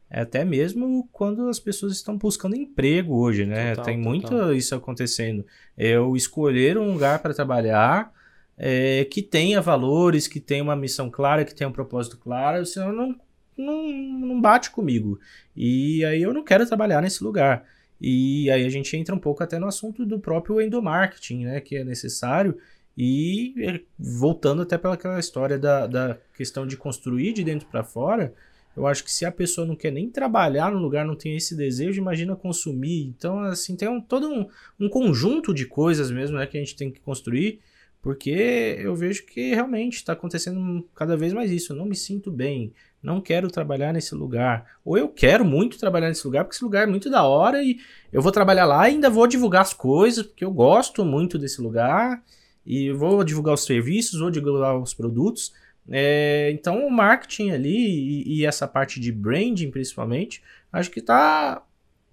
até 0.09 0.43
mesmo 0.43 1.07
quando 1.11 1.47
as 1.47 1.59
pessoas 1.59 1.93
estão 1.93 2.17
buscando 2.17 2.55
emprego 2.55 3.15
hoje, 3.15 3.45
né? 3.45 3.69
Total, 3.71 3.85
Tem 3.85 3.97
total. 3.97 4.11
muito 4.11 4.53
isso 4.53 4.75
acontecendo. 4.75 5.45
Eu 5.77 6.15
escolher 6.15 6.77
um 6.77 6.91
lugar 6.91 7.19
para 7.19 7.33
trabalhar 7.33 8.11
é, 8.57 9.05
que 9.05 9.21
tenha 9.21 9.61
valores, 9.61 10.27
que 10.27 10.39
tenha 10.39 10.61
uma 10.61 10.75
missão 10.75 11.09
clara, 11.09 11.45
que 11.45 11.55
tenha 11.55 11.69
um 11.69 11.73
propósito 11.73 12.17
claro, 12.17 12.65
senão 12.65 12.91
não, 12.91 13.15
não, 13.57 13.87
não 13.87 14.41
bate 14.41 14.69
comigo. 14.69 15.17
E 15.55 16.03
aí 16.03 16.21
eu 16.21 16.33
não 16.33 16.43
quero 16.43 16.67
trabalhar 16.67 17.01
nesse 17.01 17.23
lugar. 17.23 17.65
E 17.99 18.51
aí 18.51 18.65
a 18.65 18.69
gente 18.69 18.97
entra 18.97 19.15
um 19.15 19.19
pouco 19.19 19.43
até 19.43 19.57
no 19.59 19.67
assunto 19.67 20.05
do 20.05 20.19
próprio 20.19 20.59
endomarketing, 20.59 21.45
né? 21.45 21.61
Que 21.61 21.77
é 21.77 21.83
necessário. 21.83 22.57
E 23.03 23.55
eh, 23.57 23.81
voltando 23.97 24.61
até 24.61 24.77
pela 24.77 24.93
aquela 24.93 25.19
história 25.19 25.57
da, 25.57 25.87
da 25.87 26.19
questão 26.37 26.67
de 26.67 26.77
construir 26.77 27.33
de 27.33 27.43
dentro 27.43 27.67
para 27.67 27.83
fora, 27.83 28.31
eu 28.77 28.85
acho 28.85 29.03
que 29.03 29.11
se 29.11 29.25
a 29.25 29.31
pessoa 29.31 29.65
não 29.65 29.75
quer 29.75 29.89
nem 29.89 30.07
trabalhar 30.07 30.71
no 30.71 30.77
lugar, 30.77 31.03
não 31.03 31.15
tem 31.15 31.35
esse 31.35 31.57
desejo, 31.57 31.99
imagina 31.99 32.35
consumir. 32.35 33.07
Então, 33.07 33.39
assim, 33.39 33.75
tem 33.75 33.89
um, 33.89 33.99
todo 33.99 34.29
um, 34.29 34.47
um 34.79 34.87
conjunto 34.87 35.51
de 35.51 35.65
coisas 35.65 36.11
mesmo 36.11 36.37
né, 36.37 36.45
que 36.45 36.55
a 36.55 36.59
gente 36.59 36.75
tem 36.75 36.91
que 36.91 36.99
construir, 36.99 37.59
porque 38.03 38.77
eu 38.77 38.95
vejo 38.95 39.25
que 39.25 39.55
realmente 39.55 39.95
está 39.95 40.13
acontecendo 40.13 40.87
cada 40.93 41.17
vez 41.17 41.33
mais 41.33 41.49
isso. 41.49 41.73
Eu 41.73 41.77
não 41.77 41.87
me 41.87 41.95
sinto 41.95 42.29
bem, 42.29 42.71
não 43.01 43.19
quero 43.19 43.49
trabalhar 43.49 43.91
nesse 43.91 44.13
lugar. 44.13 44.77
Ou 44.85 44.95
eu 44.95 45.09
quero 45.09 45.43
muito 45.43 45.79
trabalhar 45.79 46.09
nesse 46.09 46.27
lugar, 46.27 46.43
porque 46.43 46.55
esse 46.55 46.63
lugar 46.63 46.83
é 46.83 46.91
muito 46.91 47.09
da 47.09 47.23
hora 47.23 47.63
e 47.63 47.79
eu 48.13 48.21
vou 48.21 48.31
trabalhar 48.31 48.65
lá 48.65 48.87
e 48.87 48.93
ainda 48.93 49.09
vou 49.09 49.25
divulgar 49.25 49.63
as 49.63 49.73
coisas, 49.73 50.23
porque 50.23 50.45
eu 50.45 50.51
gosto 50.51 51.03
muito 51.03 51.39
desse 51.39 51.59
lugar 51.59 52.21
e 52.65 52.91
vou 52.91 53.23
divulgar 53.23 53.55
os 53.55 53.65
serviços, 53.65 54.19
vou 54.19 54.31
divulgar 54.31 54.77
os 54.77 54.93
produtos. 54.93 55.53
É, 55.89 56.51
então 56.53 56.85
o 56.85 56.91
marketing 56.91 57.51
ali 57.51 58.23
e, 58.23 58.37
e 58.37 58.45
essa 58.45 58.67
parte 58.67 58.99
de 58.99 59.11
branding 59.11 59.71
principalmente, 59.71 60.43
acho 60.71 60.91
que 60.91 60.99
está 60.99 61.63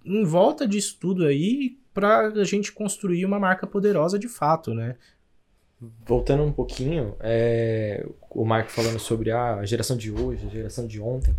em 0.05 0.25
volta 0.25 0.67
disso 0.67 0.97
tudo 0.99 1.27
aí 1.27 1.77
para 1.93 2.29
a 2.29 2.45
gente 2.45 2.73
construir 2.73 3.25
uma 3.25 3.39
marca 3.39 3.67
poderosa 3.67 4.19
de 4.19 4.29
fato, 4.29 4.73
né? 4.73 4.97
Voltando 6.07 6.43
um 6.43 6.53
pouquinho, 6.53 7.15
é, 7.21 8.05
o 8.31 8.45
Marco 8.45 8.71
falando 8.71 8.99
sobre 8.99 9.31
ah, 9.31 9.57
a 9.57 9.65
geração 9.65 9.97
de 9.97 10.11
hoje, 10.11 10.47
a 10.47 10.51
geração 10.51 10.87
de 10.87 11.01
ontem. 11.01 11.35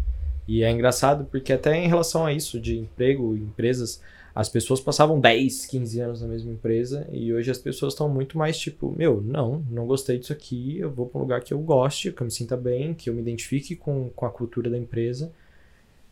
E 0.48 0.64
é 0.64 0.72
engraçado 0.72 1.26
porque 1.26 1.52
até 1.52 1.76
em 1.76 1.88
relação 1.88 2.26
a 2.26 2.34
isso 2.34 2.60
de 2.60 2.78
emprego 2.78 3.36
empresas, 3.36 4.02
as 4.40 4.48
pessoas 4.48 4.80
passavam 4.80 5.20
10, 5.20 5.66
15 5.66 6.00
anos 6.00 6.22
na 6.22 6.28
mesma 6.30 6.50
empresa 6.50 7.06
e 7.12 7.34
hoje 7.34 7.52
as 7.52 7.58
pessoas 7.58 7.92
estão 7.92 8.08
muito 8.08 8.38
mais 8.38 8.58
tipo, 8.58 8.96
meu, 8.98 9.20
não, 9.20 9.66
não 9.70 9.86
gostei 9.86 10.18
disso 10.18 10.32
aqui, 10.32 10.80
eu 10.80 10.90
vou 10.90 11.08
para 11.08 11.18
um 11.18 11.24
lugar 11.24 11.42
que 11.42 11.54
eu 11.54 11.60
goste, 11.60 12.14
que 12.14 12.22
eu 12.22 12.26
me 12.26 12.32
sinta 12.32 12.56
bem, 12.56 12.94
que 12.94 13.10
eu 13.10 13.14
me 13.14 13.20
identifique 13.20 13.76
com, 13.76 14.10
com 14.12 14.26
a 14.26 14.30
cultura 14.30 14.70
da 14.70 14.78
empresa. 14.78 15.30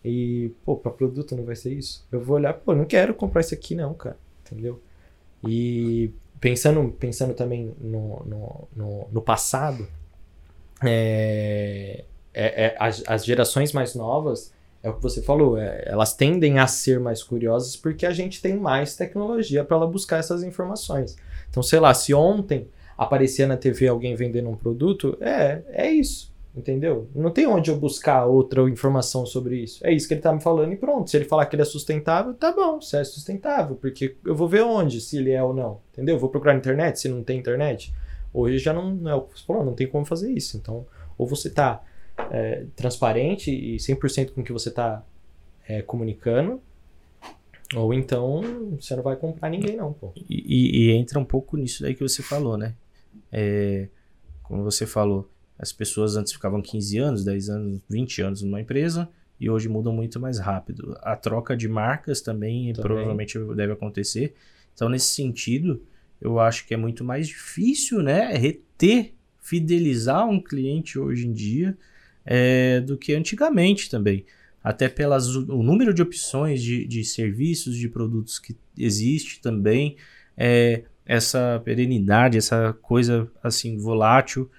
E, 0.03 0.51
pô, 0.65 0.75
para 0.75 0.91
produto 0.91 1.37
não 1.37 1.45
vai 1.45 1.55
ser 1.55 1.71
isso. 1.71 2.05
Eu 2.11 2.19
vou 2.19 2.35
olhar, 2.35 2.53
pô, 2.53 2.75
não 2.75 2.83
quero 2.83 3.13
comprar 3.13 3.39
isso 3.39 3.53
aqui 3.53 3.73
não, 3.75 3.93
cara, 3.93 4.17
entendeu? 4.45 4.81
E 5.47 6.11
pensando, 6.41 6.91
pensando 6.99 7.33
também 7.33 7.73
no, 7.79 8.25
no, 8.25 8.67
no, 8.75 9.07
no 9.09 9.21
passado, 9.21 9.87
é, 10.83 12.03
é, 12.33 12.65
é, 12.65 12.75
as, 12.77 13.01
as 13.07 13.23
gerações 13.23 13.71
mais 13.71 13.95
novas, 13.95 14.51
é 14.87 14.89
o 14.89 14.95
que 14.95 15.03
você 15.03 15.21
falou, 15.21 15.57
é, 15.57 15.83
elas 15.85 16.13
tendem 16.13 16.59
a 16.59 16.67
ser 16.67 16.99
mais 16.99 17.21
curiosas 17.21 17.75
porque 17.75 18.05
a 18.05 18.11
gente 18.11 18.41
tem 18.41 18.55
mais 18.57 18.95
tecnologia 18.95 19.63
para 19.63 19.77
ela 19.77 19.87
buscar 19.87 20.17
essas 20.17 20.43
informações. 20.43 21.15
Então, 21.49 21.61
sei 21.61 21.79
lá, 21.79 21.93
se 21.93 22.13
ontem 22.13 22.69
aparecia 22.97 23.45
na 23.45 23.57
TV 23.57 23.87
alguém 23.87 24.15
vendendo 24.15 24.49
um 24.49 24.55
produto, 24.55 25.17
é, 25.21 25.61
é 25.69 25.91
isso. 25.91 26.35
Entendeu? 26.55 27.07
Não 27.13 27.29
tem 27.29 27.45
onde 27.45 27.69
eu 27.69 27.77
buscar 27.77 28.25
outra 28.25 28.67
informação 28.67 29.27
sobre 29.27 29.57
isso. 29.57 29.85
É 29.85 29.93
isso 29.93 30.07
que 30.07 30.15
ele 30.15 30.21
tá 30.21 30.33
me 30.33 30.41
falando 30.41 30.73
e 30.73 30.75
pronto. 30.75 31.07
Se 31.07 31.15
ele 31.15 31.25
falar 31.25 31.45
que 31.45 31.55
ele 31.55 31.61
é 31.61 31.65
sustentável, 31.65 32.33
tá 32.33 32.51
bom, 32.51 32.81
se 32.81 32.97
é 32.97 33.03
sustentável, 33.03 33.75
porque 33.75 34.15
eu 34.25 34.33
vou 34.33 34.47
ver 34.47 34.63
onde, 34.63 34.99
se 34.99 35.17
ele 35.17 35.29
é 35.29 35.43
ou 35.43 35.53
não. 35.53 35.81
Entendeu? 35.93 36.15
Eu 36.15 36.19
vou 36.19 36.31
procurar 36.31 36.53
na 36.53 36.59
internet, 36.59 36.99
se 36.99 37.07
não 37.07 37.21
tem 37.21 37.37
internet. 37.37 37.93
Hoje 38.33 38.57
já 38.57 38.73
não, 38.73 38.89
não 38.89 39.11
é 39.11 39.13
o 39.13 39.21
que 39.21 39.39
você 39.39 39.45
falou, 39.45 39.63
não 39.63 39.75
tem 39.75 39.85
como 39.85 40.03
fazer 40.03 40.31
isso. 40.31 40.57
Então, 40.57 40.87
ou 41.15 41.27
você 41.27 41.47
tá 41.47 41.83
é, 42.31 42.65
transparente 42.75 43.51
e 43.51 43.77
100% 43.77 44.31
com 44.33 44.41
o 44.41 44.43
que 44.43 44.51
você 44.53 44.71
tá 44.71 45.03
é, 45.67 45.81
comunicando, 45.81 46.61
ou 47.75 47.93
então 47.93 48.41
você 48.79 48.95
não 48.95 49.03
vai 49.03 49.15
comprar 49.15 49.49
ninguém, 49.49 49.75
não, 49.75 49.93
pô. 49.93 50.11
E, 50.15 50.23
e- 50.29 50.77
e 50.87 50.91
entra 50.91 51.19
um 51.19 51.25
pouco 51.25 51.57
nisso 51.57 51.83
daí 51.83 51.93
que 51.93 52.01
você 52.01 52.23
falou, 52.23 52.57
né? 52.57 52.73
É, 53.31 53.87
como 54.43 54.63
você 54.63 54.85
falou, 54.85 55.29
as 55.59 55.73
pessoas 55.73 56.15
antes 56.15 56.31
ficavam 56.31 56.61
15 56.61 56.97
anos, 56.97 57.23
10 57.25 57.49
anos, 57.49 57.81
20 57.89 58.21
anos 58.21 58.41
numa 58.41 58.61
empresa 58.61 59.09
e 59.39 59.49
hoje 59.49 59.67
mudam 59.67 59.91
muito 59.93 60.19
mais 60.19 60.39
rápido. 60.39 60.97
A 61.01 61.15
troca 61.15 61.55
de 61.57 61.67
marcas 61.67 62.21
também, 62.21 62.71
Também. 62.73 62.81
provavelmente 62.81 63.37
deve 63.55 63.73
acontecer. 63.73 64.33
Então, 64.73 64.87
nesse 64.87 65.13
sentido, 65.13 65.81
eu 66.21 66.39
acho 66.39 66.65
que 66.65 66.73
é 66.73 66.77
muito 66.77 67.03
mais 67.03 67.27
difícil, 67.27 68.01
né? 68.01 68.33
Reter, 68.35 69.13
fidelizar 69.41 70.27
um 70.27 70.39
cliente 70.41 70.97
hoje 70.97 71.27
em 71.27 71.33
dia 71.33 71.77
é, 72.27 72.81
do 72.81 72.97
que 72.97 73.13
antigamente 73.13 73.89
também. 73.89 74.25
Até 74.61 74.89
pelas, 74.89 75.33
o 75.33 75.63
número 75.63 75.93
de 75.93 76.01
opções 76.01 76.61
de, 76.61 76.85
de 76.85 77.05
serviços, 77.05 77.77
de 77.77 77.87
produtos 77.87 78.37
que 78.37 78.55
existe 78.77 79.39
também. 79.39 79.95
É, 80.35 80.83
essa 81.05 81.61
perenidade, 81.63 82.37
essa 82.37 82.77
coisa 82.81 83.31
assim 83.41 83.77
volátil 83.77 84.51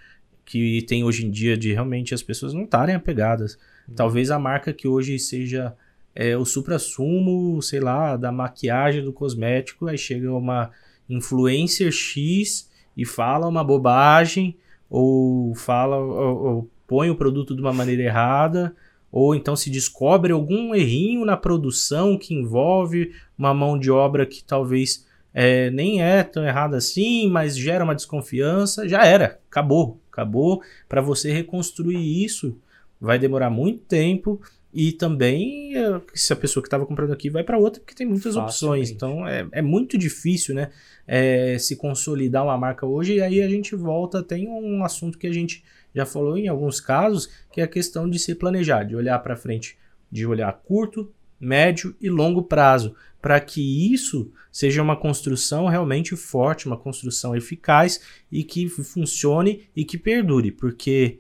que 0.47 0.81
tem 0.89 1.05
hoje 1.05 1.27
em 1.27 1.31
dia 1.31 1.59
de 1.59 1.75
realmente 1.75 2.15
as 2.15 2.23
pessoas 2.23 2.55
não 2.55 2.63
estarem 2.63 2.95
apegadas. 2.95 3.59
Talvez 3.95 4.31
a 4.31 4.39
marca 4.39 4.73
que 4.73 4.89
hoje 4.89 5.19
seja 5.19 5.75
é, 6.15 6.39
o 6.39 6.45
supra-sumo, 6.47 7.61
sei 7.61 7.81
lá, 7.81 8.17
da 8.17 8.33
maquiagem, 8.33 9.05
do 9.05 9.13
cosmético, 9.13 9.87
aí 9.87 9.99
chega 9.99 10.33
uma 10.33 10.71
influencer 11.09 11.93
X 11.93 12.71
e 12.97 13.05
fala 13.05 13.47
uma 13.47 13.63
bobagem, 13.63 14.57
ou 14.89 15.55
fala, 15.55 15.97
ou, 15.97 16.45
ou 16.45 16.71
põe 16.89 17.11
o 17.11 17.15
produto 17.15 17.55
de 17.55 17.61
uma 17.61 17.73
maneira 17.73 18.03
errada, 18.03 18.75
ou 19.13 19.35
então 19.35 19.55
se 19.55 19.71
descobre 19.71 20.33
algum 20.33 20.75
errinho 20.75 21.25
na 21.25 21.37
produção 21.37 22.19
que 22.19 22.35
envolve 22.35 23.13
uma 23.39 23.55
mão 23.55 23.79
de 23.79 23.91
obra 23.91 24.27
que 24.27 24.43
talvez 24.43 25.07
é, 25.33 25.71
nem 25.71 26.03
é 26.03 26.25
tão 26.25 26.45
errada 26.45 26.79
assim, 26.79 27.31
mas 27.31 27.57
gera 27.57 27.85
uma 27.85 27.95
desconfiança, 27.95 28.89
já 28.89 29.05
era, 29.05 29.39
acabou, 29.49 30.01
acabou. 30.11 30.63
Para 30.89 31.03
você 31.03 31.31
reconstruir 31.31 32.25
isso, 32.25 32.59
vai 33.01 33.19
demorar 33.19 33.51
muito 33.51 33.81
tempo 33.85 34.41
e 34.73 34.93
também 34.93 35.77
é, 35.77 36.01
se 36.15 36.33
a 36.33 36.37
pessoa 36.37 36.63
que 36.63 36.67
estava 36.67 36.85
comprando 36.85 37.13
aqui 37.13 37.31
vai 37.31 37.43
para 37.43 37.59
outra 37.59 37.81
porque 37.81 37.95
tem 37.95 38.07
muitas 38.07 38.37
opções. 38.37 38.91
Então 38.91 39.27
é, 39.27 39.47
é 39.53 39.63
muito 39.63 39.97
difícil, 39.97 40.55
né, 40.55 40.71
é, 41.07 41.59
se 41.59 41.77
consolidar 41.77 42.45
uma 42.45 42.59
marca 42.59 42.87
hoje. 42.87 43.15
E 43.15 43.21
aí 43.21 43.43
a 43.43 43.49
gente 43.49 43.75
volta 43.75 44.23
tem 44.23 44.49
um 44.49 44.85
assunto 44.85 45.19
que 45.19 45.27
a 45.27 45.33
gente 45.33 45.65
já 45.95 46.05
falou 46.05 46.37
em 46.37 46.49
alguns 46.49 46.81
casos, 46.81 47.29
que 47.51 47.61
é 47.61 47.65
a 47.65 47.69
questão 47.69 48.09
de 48.09 48.19
se 48.19 48.35
planejar, 48.35 48.85
de 48.85 48.95
olhar 48.95 49.19
para 49.21 49.37
frente, 49.37 49.79
de 50.13 50.27
olhar 50.27 50.53
curto, 50.53 51.11
médio 51.41 51.97
e 52.01 52.11
longo 52.11 52.43
prazo, 52.43 52.95
para 53.23 53.41
que 53.41 53.93
isso 53.93 54.31
seja 54.53 54.83
uma 54.83 54.97
construção 54.97 55.67
realmente 55.67 56.15
forte, 56.15 56.67
uma 56.67 56.77
construção 56.77 57.35
eficaz 57.35 58.01
e 58.31 58.45
que 58.45 58.69
funcione 58.69 59.69
e 59.75 59.85
que 59.85 59.97
perdure, 59.97 60.53
porque 60.53 61.19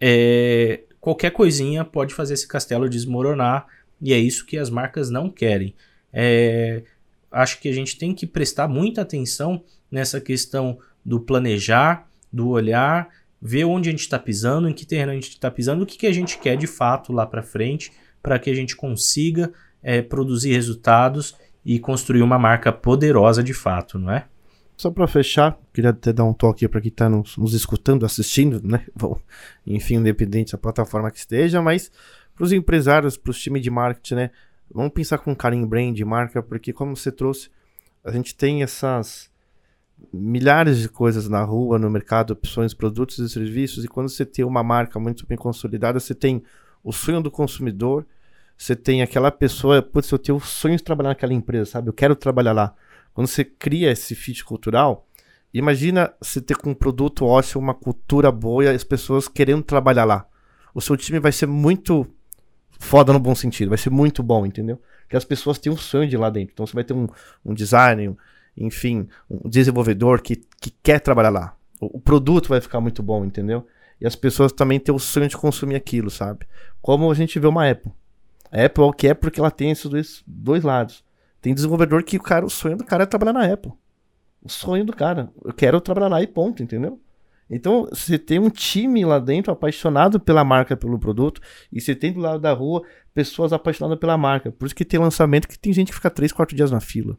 é, 0.00 0.82
qualquer 1.00 1.30
coisinha 1.30 1.84
pode 1.84 2.14
fazer 2.14 2.34
esse 2.34 2.46
castelo 2.46 2.88
desmoronar 2.88 3.66
e 4.00 4.12
é 4.12 4.18
isso 4.18 4.46
que 4.46 4.58
as 4.58 4.70
marcas 4.70 5.10
não 5.10 5.30
querem. 5.30 5.74
É, 6.12 6.82
acho 7.30 7.60
que 7.60 7.68
a 7.68 7.72
gente 7.72 7.96
tem 7.96 8.14
que 8.14 8.26
prestar 8.26 8.68
muita 8.68 9.02
atenção 9.02 9.62
nessa 9.90 10.20
questão 10.20 10.78
do 11.04 11.20
planejar, 11.20 12.08
do 12.32 12.48
olhar, 12.48 13.08
ver 13.40 13.64
onde 13.64 13.88
a 13.88 13.92
gente 13.92 14.00
está 14.00 14.18
pisando, 14.18 14.68
em 14.68 14.72
que 14.72 14.86
terreno 14.86 15.12
a 15.12 15.14
gente 15.14 15.30
está 15.30 15.50
pisando, 15.50 15.82
o 15.82 15.86
que, 15.86 15.96
que 15.96 16.06
a 16.06 16.12
gente 16.12 16.38
quer 16.38 16.56
de 16.56 16.66
fato 16.66 17.12
lá 17.12 17.26
para 17.26 17.42
frente, 17.42 17.92
para 18.22 18.38
que 18.38 18.50
a 18.50 18.54
gente 18.54 18.76
consiga 18.76 19.52
é, 19.82 20.02
produzir 20.02 20.52
resultados 20.52 21.34
e 21.64 21.78
construir 21.78 22.22
uma 22.22 22.38
marca 22.38 22.72
poderosa 22.72 23.42
de 23.42 23.54
fato, 23.54 23.98
não 23.98 24.12
é? 24.12 24.26
Só 24.80 24.90
para 24.90 25.06
fechar, 25.06 25.60
queria 25.74 25.90
até 25.90 26.10
dar 26.10 26.24
um 26.24 26.32
toque 26.32 26.66
para 26.66 26.80
quem 26.80 26.88
está 26.88 27.06
nos, 27.06 27.36
nos, 27.36 27.52
escutando, 27.52 28.06
assistindo, 28.06 28.66
né? 28.66 28.86
Bom, 28.96 29.20
enfim, 29.66 29.96
independente 29.96 30.52
da 30.52 30.58
plataforma 30.58 31.10
que 31.10 31.18
esteja, 31.18 31.60
mas 31.60 31.92
para 32.34 32.44
os 32.44 32.50
empresários, 32.50 33.14
para 33.18 33.30
os 33.30 33.38
times 33.38 33.62
de 33.62 33.68
marketing, 33.68 34.14
né? 34.14 34.30
Vamos 34.72 34.90
pensar 34.94 35.18
com 35.18 35.36
carinho 35.36 35.64
em 35.64 35.68
brand, 35.68 36.00
marca, 36.00 36.42
porque 36.42 36.72
como 36.72 36.96
você 36.96 37.12
trouxe, 37.12 37.50
a 38.02 38.10
gente 38.10 38.34
tem 38.34 38.62
essas 38.62 39.30
milhares 40.10 40.78
de 40.78 40.88
coisas 40.88 41.28
na 41.28 41.42
rua, 41.44 41.78
no 41.78 41.90
mercado, 41.90 42.30
opções, 42.30 42.72
produtos 42.72 43.18
e 43.18 43.28
serviços, 43.28 43.84
e 43.84 43.86
quando 43.86 44.08
você 44.08 44.24
tem 44.24 44.46
uma 44.46 44.62
marca 44.62 44.98
muito 44.98 45.26
bem 45.26 45.36
consolidada, 45.36 46.00
você 46.00 46.14
tem 46.14 46.42
o 46.82 46.90
sonho 46.90 47.20
do 47.20 47.30
consumidor, 47.30 48.06
você 48.56 48.74
tem 48.74 49.02
aquela 49.02 49.30
pessoa, 49.30 49.82
putz, 49.82 50.10
eu 50.10 50.18
tenho 50.18 50.40
sonho 50.40 50.78
de 50.78 50.82
trabalhar 50.82 51.10
naquela 51.10 51.34
empresa, 51.34 51.72
sabe? 51.72 51.90
Eu 51.90 51.92
quero 51.92 52.16
trabalhar 52.16 52.54
lá. 52.54 52.74
Quando 53.14 53.26
você 53.26 53.44
cria 53.44 53.90
esse 53.90 54.14
fit 54.14 54.44
cultural, 54.44 55.06
imagina 55.52 56.12
você 56.20 56.40
ter 56.40 56.56
com 56.56 56.70
um 56.70 56.74
produto 56.74 57.24
ótimo, 57.24 57.62
uma 57.62 57.74
cultura 57.74 58.30
boa 58.30 58.64
e 58.64 58.68
as 58.68 58.84
pessoas 58.84 59.28
querendo 59.28 59.62
trabalhar 59.62 60.04
lá. 60.04 60.26
O 60.74 60.80
seu 60.80 60.96
time 60.96 61.18
vai 61.18 61.32
ser 61.32 61.46
muito 61.46 62.06
foda 62.78 63.12
no 63.12 63.18
bom 63.18 63.34
sentido, 63.34 63.68
vai 63.68 63.78
ser 63.78 63.90
muito 63.90 64.22
bom, 64.22 64.46
entendeu? 64.46 64.80
Porque 65.02 65.16
as 65.16 65.24
pessoas 65.24 65.58
têm 65.58 65.72
um 65.72 65.76
sonho 65.76 66.08
de 66.08 66.16
lá 66.16 66.30
dentro. 66.30 66.52
Então 66.52 66.66
você 66.66 66.72
vai 66.72 66.84
ter 66.84 66.94
um, 66.94 67.06
um 67.44 67.52
designer, 67.52 68.14
enfim, 68.56 69.08
um 69.28 69.48
desenvolvedor 69.48 70.22
que, 70.22 70.36
que 70.60 70.70
quer 70.82 71.00
trabalhar 71.00 71.30
lá. 71.30 71.56
O, 71.80 71.98
o, 71.98 72.00
produto 72.00 72.48
vai 72.48 72.60
ficar 72.60 72.80
muito 72.80 73.02
bom, 73.02 73.24
entendeu? 73.24 73.66
E 74.00 74.06
as 74.06 74.16
pessoas 74.16 74.52
também 74.52 74.78
têm 74.78 74.94
o 74.94 74.98
sonho 74.98 75.28
de 75.28 75.36
consumir 75.36 75.74
aquilo, 75.74 76.10
sabe? 76.10 76.46
Como 76.80 77.10
a 77.10 77.14
gente 77.14 77.38
vê 77.38 77.46
uma 77.46 77.68
Apple. 77.68 77.92
A 78.50 78.64
Apple 78.64 78.84
é 78.84 78.86
o 78.86 78.92
que 78.92 79.08
é 79.08 79.14
porque 79.14 79.40
ela 79.40 79.50
tem 79.50 79.70
esses 79.70 79.86
dois, 79.86 80.22
dois 80.26 80.64
lados. 80.64 81.04
Tem 81.40 81.54
desenvolvedor 81.54 82.02
que 82.02 82.16
o 82.16 82.22
cara, 82.22 82.44
o 82.44 82.50
sonho 82.50 82.76
do 82.76 82.84
cara 82.84 83.04
é 83.04 83.06
trabalhar 83.06 83.32
na 83.32 83.52
Apple. 83.52 83.72
O 84.42 84.48
sonho 84.48 84.84
do 84.84 84.92
cara. 84.92 85.30
Eu 85.44 85.52
quero 85.52 85.80
trabalhar 85.80 86.08
lá 86.08 86.22
e 86.22 86.26
ponto, 86.26 86.62
entendeu? 86.62 87.00
Então, 87.48 87.88
você 87.90 88.16
tem 88.16 88.38
um 88.38 88.48
time 88.48 89.04
lá 89.04 89.18
dentro 89.18 89.52
apaixonado 89.52 90.20
pela 90.20 90.44
marca, 90.44 90.76
pelo 90.76 90.98
produto, 90.98 91.40
e 91.72 91.80
você 91.80 91.96
tem 91.96 92.12
do 92.12 92.20
lado 92.20 92.38
da 92.38 92.52
rua 92.52 92.82
pessoas 93.12 93.52
apaixonadas 93.52 93.98
pela 93.98 94.16
marca. 94.16 94.52
Por 94.52 94.66
isso 94.66 94.74
que 94.74 94.84
tem 94.84 95.00
lançamento 95.00 95.48
que 95.48 95.58
tem 95.58 95.72
gente 95.72 95.88
que 95.88 95.94
fica 95.94 96.08
3, 96.08 96.30
4 96.30 96.54
dias 96.54 96.70
na 96.70 96.80
fila. 96.80 97.18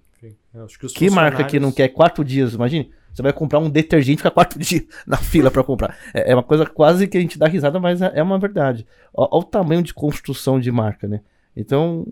que, 0.80 0.88
que 0.88 1.10
marca 1.10 1.44
que 1.44 1.60
não 1.60 1.72
quer 1.72 1.90
4 1.90 2.24
dias? 2.24 2.54
Imagine, 2.54 2.90
você 3.14 3.22
vai 3.22 3.34
comprar 3.34 3.60
um 3.60 3.70
detergente 3.70 4.16
e 4.16 4.18
fica 4.18 4.32
4 4.32 4.58
dias 4.64 4.86
na 5.06 5.18
fila 5.18 5.52
para 5.52 5.64
comprar. 5.66 5.98
É, 6.14 6.32
é, 6.32 6.34
uma 6.34 6.44
coisa 6.44 6.66
quase 6.66 7.08
que 7.08 7.18
a 7.18 7.22
gente 7.22 7.38
dá 7.38 7.48
risada, 7.48 7.78
mas 7.78 8.02
é, 8.02 8.12
é 8.16 8.24
uma 8.24 8.40
verdade. 8.40 8.88
Olha 9.14 9.30
o 9.34 9.44
tamanho 9.44 9.84
de 9.84 9.94
construção 9.94 10.62
de 10.62 10.72
marca, 10.72 11.10
né? 11.10 11.20
Então, 11.56 12.08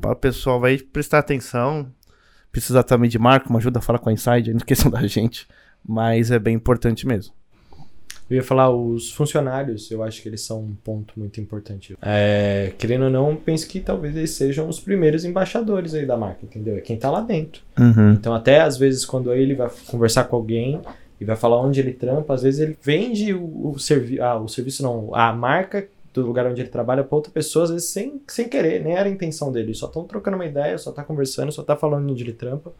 para 0.00 0.12
o 0.12 0.16
pessoal 0.16 0.60
vai 0.60 0.78
prestar 0.78 1.18
atenção, 1.18 1.90
precisa 2.52 2.82
também 2.82 3.08
de 3.08 3.18
marca, 3.18 3.48
uma 3.48 3.58
ajuda 3.58 3.78
a 3.78 3.82
falar 3.82 3.98
com 3.98 4.08
a 4.08 4.12
Inside, 4.12 4.50
não 4.50 4.58
esqueçam 4.58 4.90
da 4.92 5.06
gente, 5.06 5.46
mas 5.86 6.30
é 6.30 6.38
bem 6.38 6.54
importante 6.54 7.06
mesmo. 7.06 7.32
Eu 8.28 8.36
ia 8.36 8.42
falar, 8.42 8.70
os 8.70 9.12
funcionários, 9.12 9.88
eu 9.90 10.02
acho 10.02 10.20
que 10.20 10.28
eles 10.28 10.40
são 10.40 10.60
um 10.60 10.74
ponto 10.74 11.14
muito 11.16 11.40
importante. 11.40 11.96
É, 12.02 12.72
querendo 12.76 13.04
ou 13.04 13.10
não, 13.10 13.36
penso 13.36 13.68
que 13.68 13.78
talvez 13.78 14.16
eles 14.16 14.30
sejam 14.30 14.68
os 14.68 14.80
primeiros 14.80 15.24
embaixadores 15.24 15.94
aí 15.94 16.04
da 16.04 16.16
marca, 16.16 16.40
entendeu? 16.42 16.76
É 16.76 16.80
quem 16.80 16.96
tá 16.96 17.08
lá 17.08 17.20
dentro. 17.20 17.62
Uhum. 17.78 18.14
Então, 18.14 18.34
até 18.34 18.62
às 18.62 18.76
vezes, 18.76 19.04
quando 19.04 19.32
ele 19.32 19.54
vai 19.54 19.70
conversar 19.86 20.24
com 20.24 20.34
alguém 20.34 20.80
e 21.20 21.24
vai 21.24 21.36
falar 21.36 21.60
onde 21.60 21.78
ele 21.78 21.92
trampa, 21.92 22.34
às 22.34 22.42
vezes 22.42 22.58
ele 22.58 22.76
vende 22.82 23.32
o, 23.32 23.70
o, 23.70 23.78
servi 23.78 24.20
ah, 24.20 24.36
o 24.36 24.48
serviço, 24.48 24.82
não, 24.82 25.14
a 25.14 25.32
marca 25.32 25.86
do 26.20 26.26
lugar 26.26 26.46
onde 26.46 26.60
ele 26.60 26.68
trabalha 26.68 27.04
para 27.04 27.14
outra 27.14 27.30
pessoa, 27.30 27.64
às 27.64 27.70
vezes 27.70 27.88
sem, 27.88 28.20
sem 28.26 28.48
querer, 28.48 28.82
nem 28.82 28.94
era 28.94 29.08
a 29.08 29.12
intenção 29.12 29.52
dele. 29.52 29.74
Só 29.74 29.86
estão 29.86 30.04
trocando 30.04 30.36
uma 30.36 30.46
ideia, 30.46 30.78
só 30.78 30.92
tá 30.92 31.04
conversando, 31.04 31.52
só 31.52 31.62
tá 31.62 31.76
falando 31.76 32.10
onde 32.10 32.22
ele 32.22 32.32
trampa. 32.32 32.72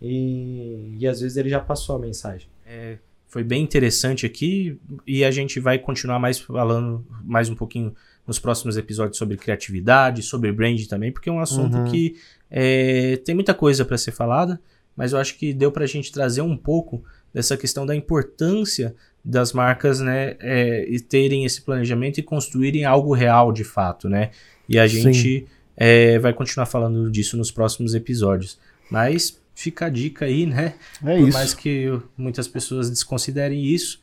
E, 0.00 0.96
e 0.98 1.06
às 1.06 1.20
vezes 1.20 1.36
ele 1.36 1.48
já 1.48 1.60
passou 1.60 1.96
a 1.96 1.98
mensagem. 1.98 2.48
É, 2.66 2.98
foi 3.26 3.42
bem 3.42 3.62
interessante 3.62 4.26
aqui 4.26 4.78
e 5.06 5.24
a 5.24 5.30
gente 5.30 5.58
vai 5.58 5.78
continuar 5.78 6.18
mais 6.18 6.38
falando 6.38 7.04
mais 7.24 7.48
um 7.48 7.54
pouquinho 7.54 7.94
nos 8.26 8.38
próximos 8.38 8.76
episódios 8.76 9.18
sobre 9.18 9.36
criatividade, 9.36 10.22
sobre 10.22 10.52
brand 10.52 10.80
também, 10.86 11.10
porque 11.10 11.28
é 11.28 11.32
um 11.32 11.40
assunto 11.40 11.76
uhum. 11.78 11.84
que 11.84 12.16
é, 12.50 13.16
tem 13.24 13.34
muita 13.34 13.54
coisa 13.54 13.84
para 13.84 13.98
ser 13.98 14.12
falada, 14.12 14.60
mas 14.96 15.12
eu 15.12 15.18
acho 15.18 15.36
que 15.36 15.52
deu 15.52 15.72
para 15.72 15.84
a 15.84 15.88
gente 15.88 16.12
trazer 16.12 16.42
um 16.42 16.56
pouco 16.56 17.04
dessa 17.32 17.56
questão 17.56 17.86
da 17.86 17.94
importância 17.94 18.94
das 19.24 19.52
marcas, 19.52 20.00
né, 20.00 20.36
é, 20.40 20.84
terem 21.08 21.44
esse 21.44 21.62
planejamento 21.62 22.18
e 22.18 22.22
construírem 22.22 22.84
algo 22.84 23.14
real 23.14 23.52
de 23.52 23.62
fato, 23.62 24.08
né? 24.08 24.30
E 24.68 24.78
a 24.78 24.86
gente 24.86 25.46
é, 25.76 26.18
vai 26.18 26.32
continuar 26.32 26.66
falando 26.66 27.10
disso 27.10 27.36
nos 27.36 27.50
próximos 27.50 27.94
episódios. 27.94 28.58
Mas 28.90 29.40
fica 29.54 29.86
a 29.86 29.88
dica 29.88 30.24
aí, 30.24 30.46
né? 30.46 30.74
É 31.04 31.16
Por 31.16 31.28
isso. 31.28 31.38
mais 31.38 31.54
que 31.54 31.98
muitas 32.16 32.48
pessoas 32.48 32.90
desconsiderem 32.90 33.64
isso, 33.64 34.00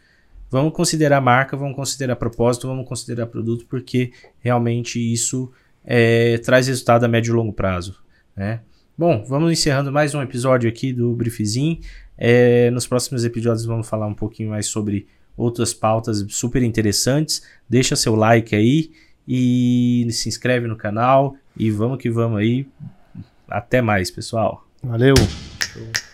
vamos 0.49 0.73
considerar 0.73 1.19
marca, 1.21 1.57
vamos 1.57 1.75
considerar 1.75 2.15
propósito, 2.15 2.67
vamos 2.67 2.87
considerar 2.87 3.27
produto, 3.27 3.65
porque 3.67 4.11
realmente 4.39 4.99
isso 4.99 5.51
é, 5.83 6.37
traz 6.39 6.67
resultado 6.67 7.03
a 7.03 7.07
médio 7.07 7.33
e 7.33 7.35
longo 7.35 7.53
prazo, 7.53 7.95
né? 8.35 8.61
Bom, 8.97 9.23
vamos 9.25 9.51
encerrando 9.51 9.93
mais 9.93 10.13
um 10.13 10.21
episódio 10.21 10.69
aqui 10.69 10.91
do 10.91 11.15
Briefzinho. 11.15 11.79
É, 12.21 12.69
nos 12.71 12.85
próximos 12.85 13.23
episódios 13.23 13.65
vamos 13.65 13.87
falar 13.87 14.05
um 14.05 14.13
pouquinho 14.13 14.49
mais 14.49 14.67
sobre 14.67 15.07
outras 15.37 15.73
pautas 15.73 16.25
super 16.27 16.61
interessantes. 16.61 17.41
Deixa 17.67 17.95
seu 17.95 18.13
like 18.13 18.53
aí 18.53 18.91
e 19.25 20.05
se 20.11 20.27
inscreve 20.27 20.67
no 20.67 20.75
canal 20.75 21.37
e 21.55 21.71
vamos 21.71 21.97
que 21.97 22.09
vamos 22.09 22.39
aí. 22.39 22.67
Até 23.47 23.81
mais, 23.81 24.11
pessoal. 24.11 24.67
Valeu. 24.83 25.15
Show. 25.15 26.08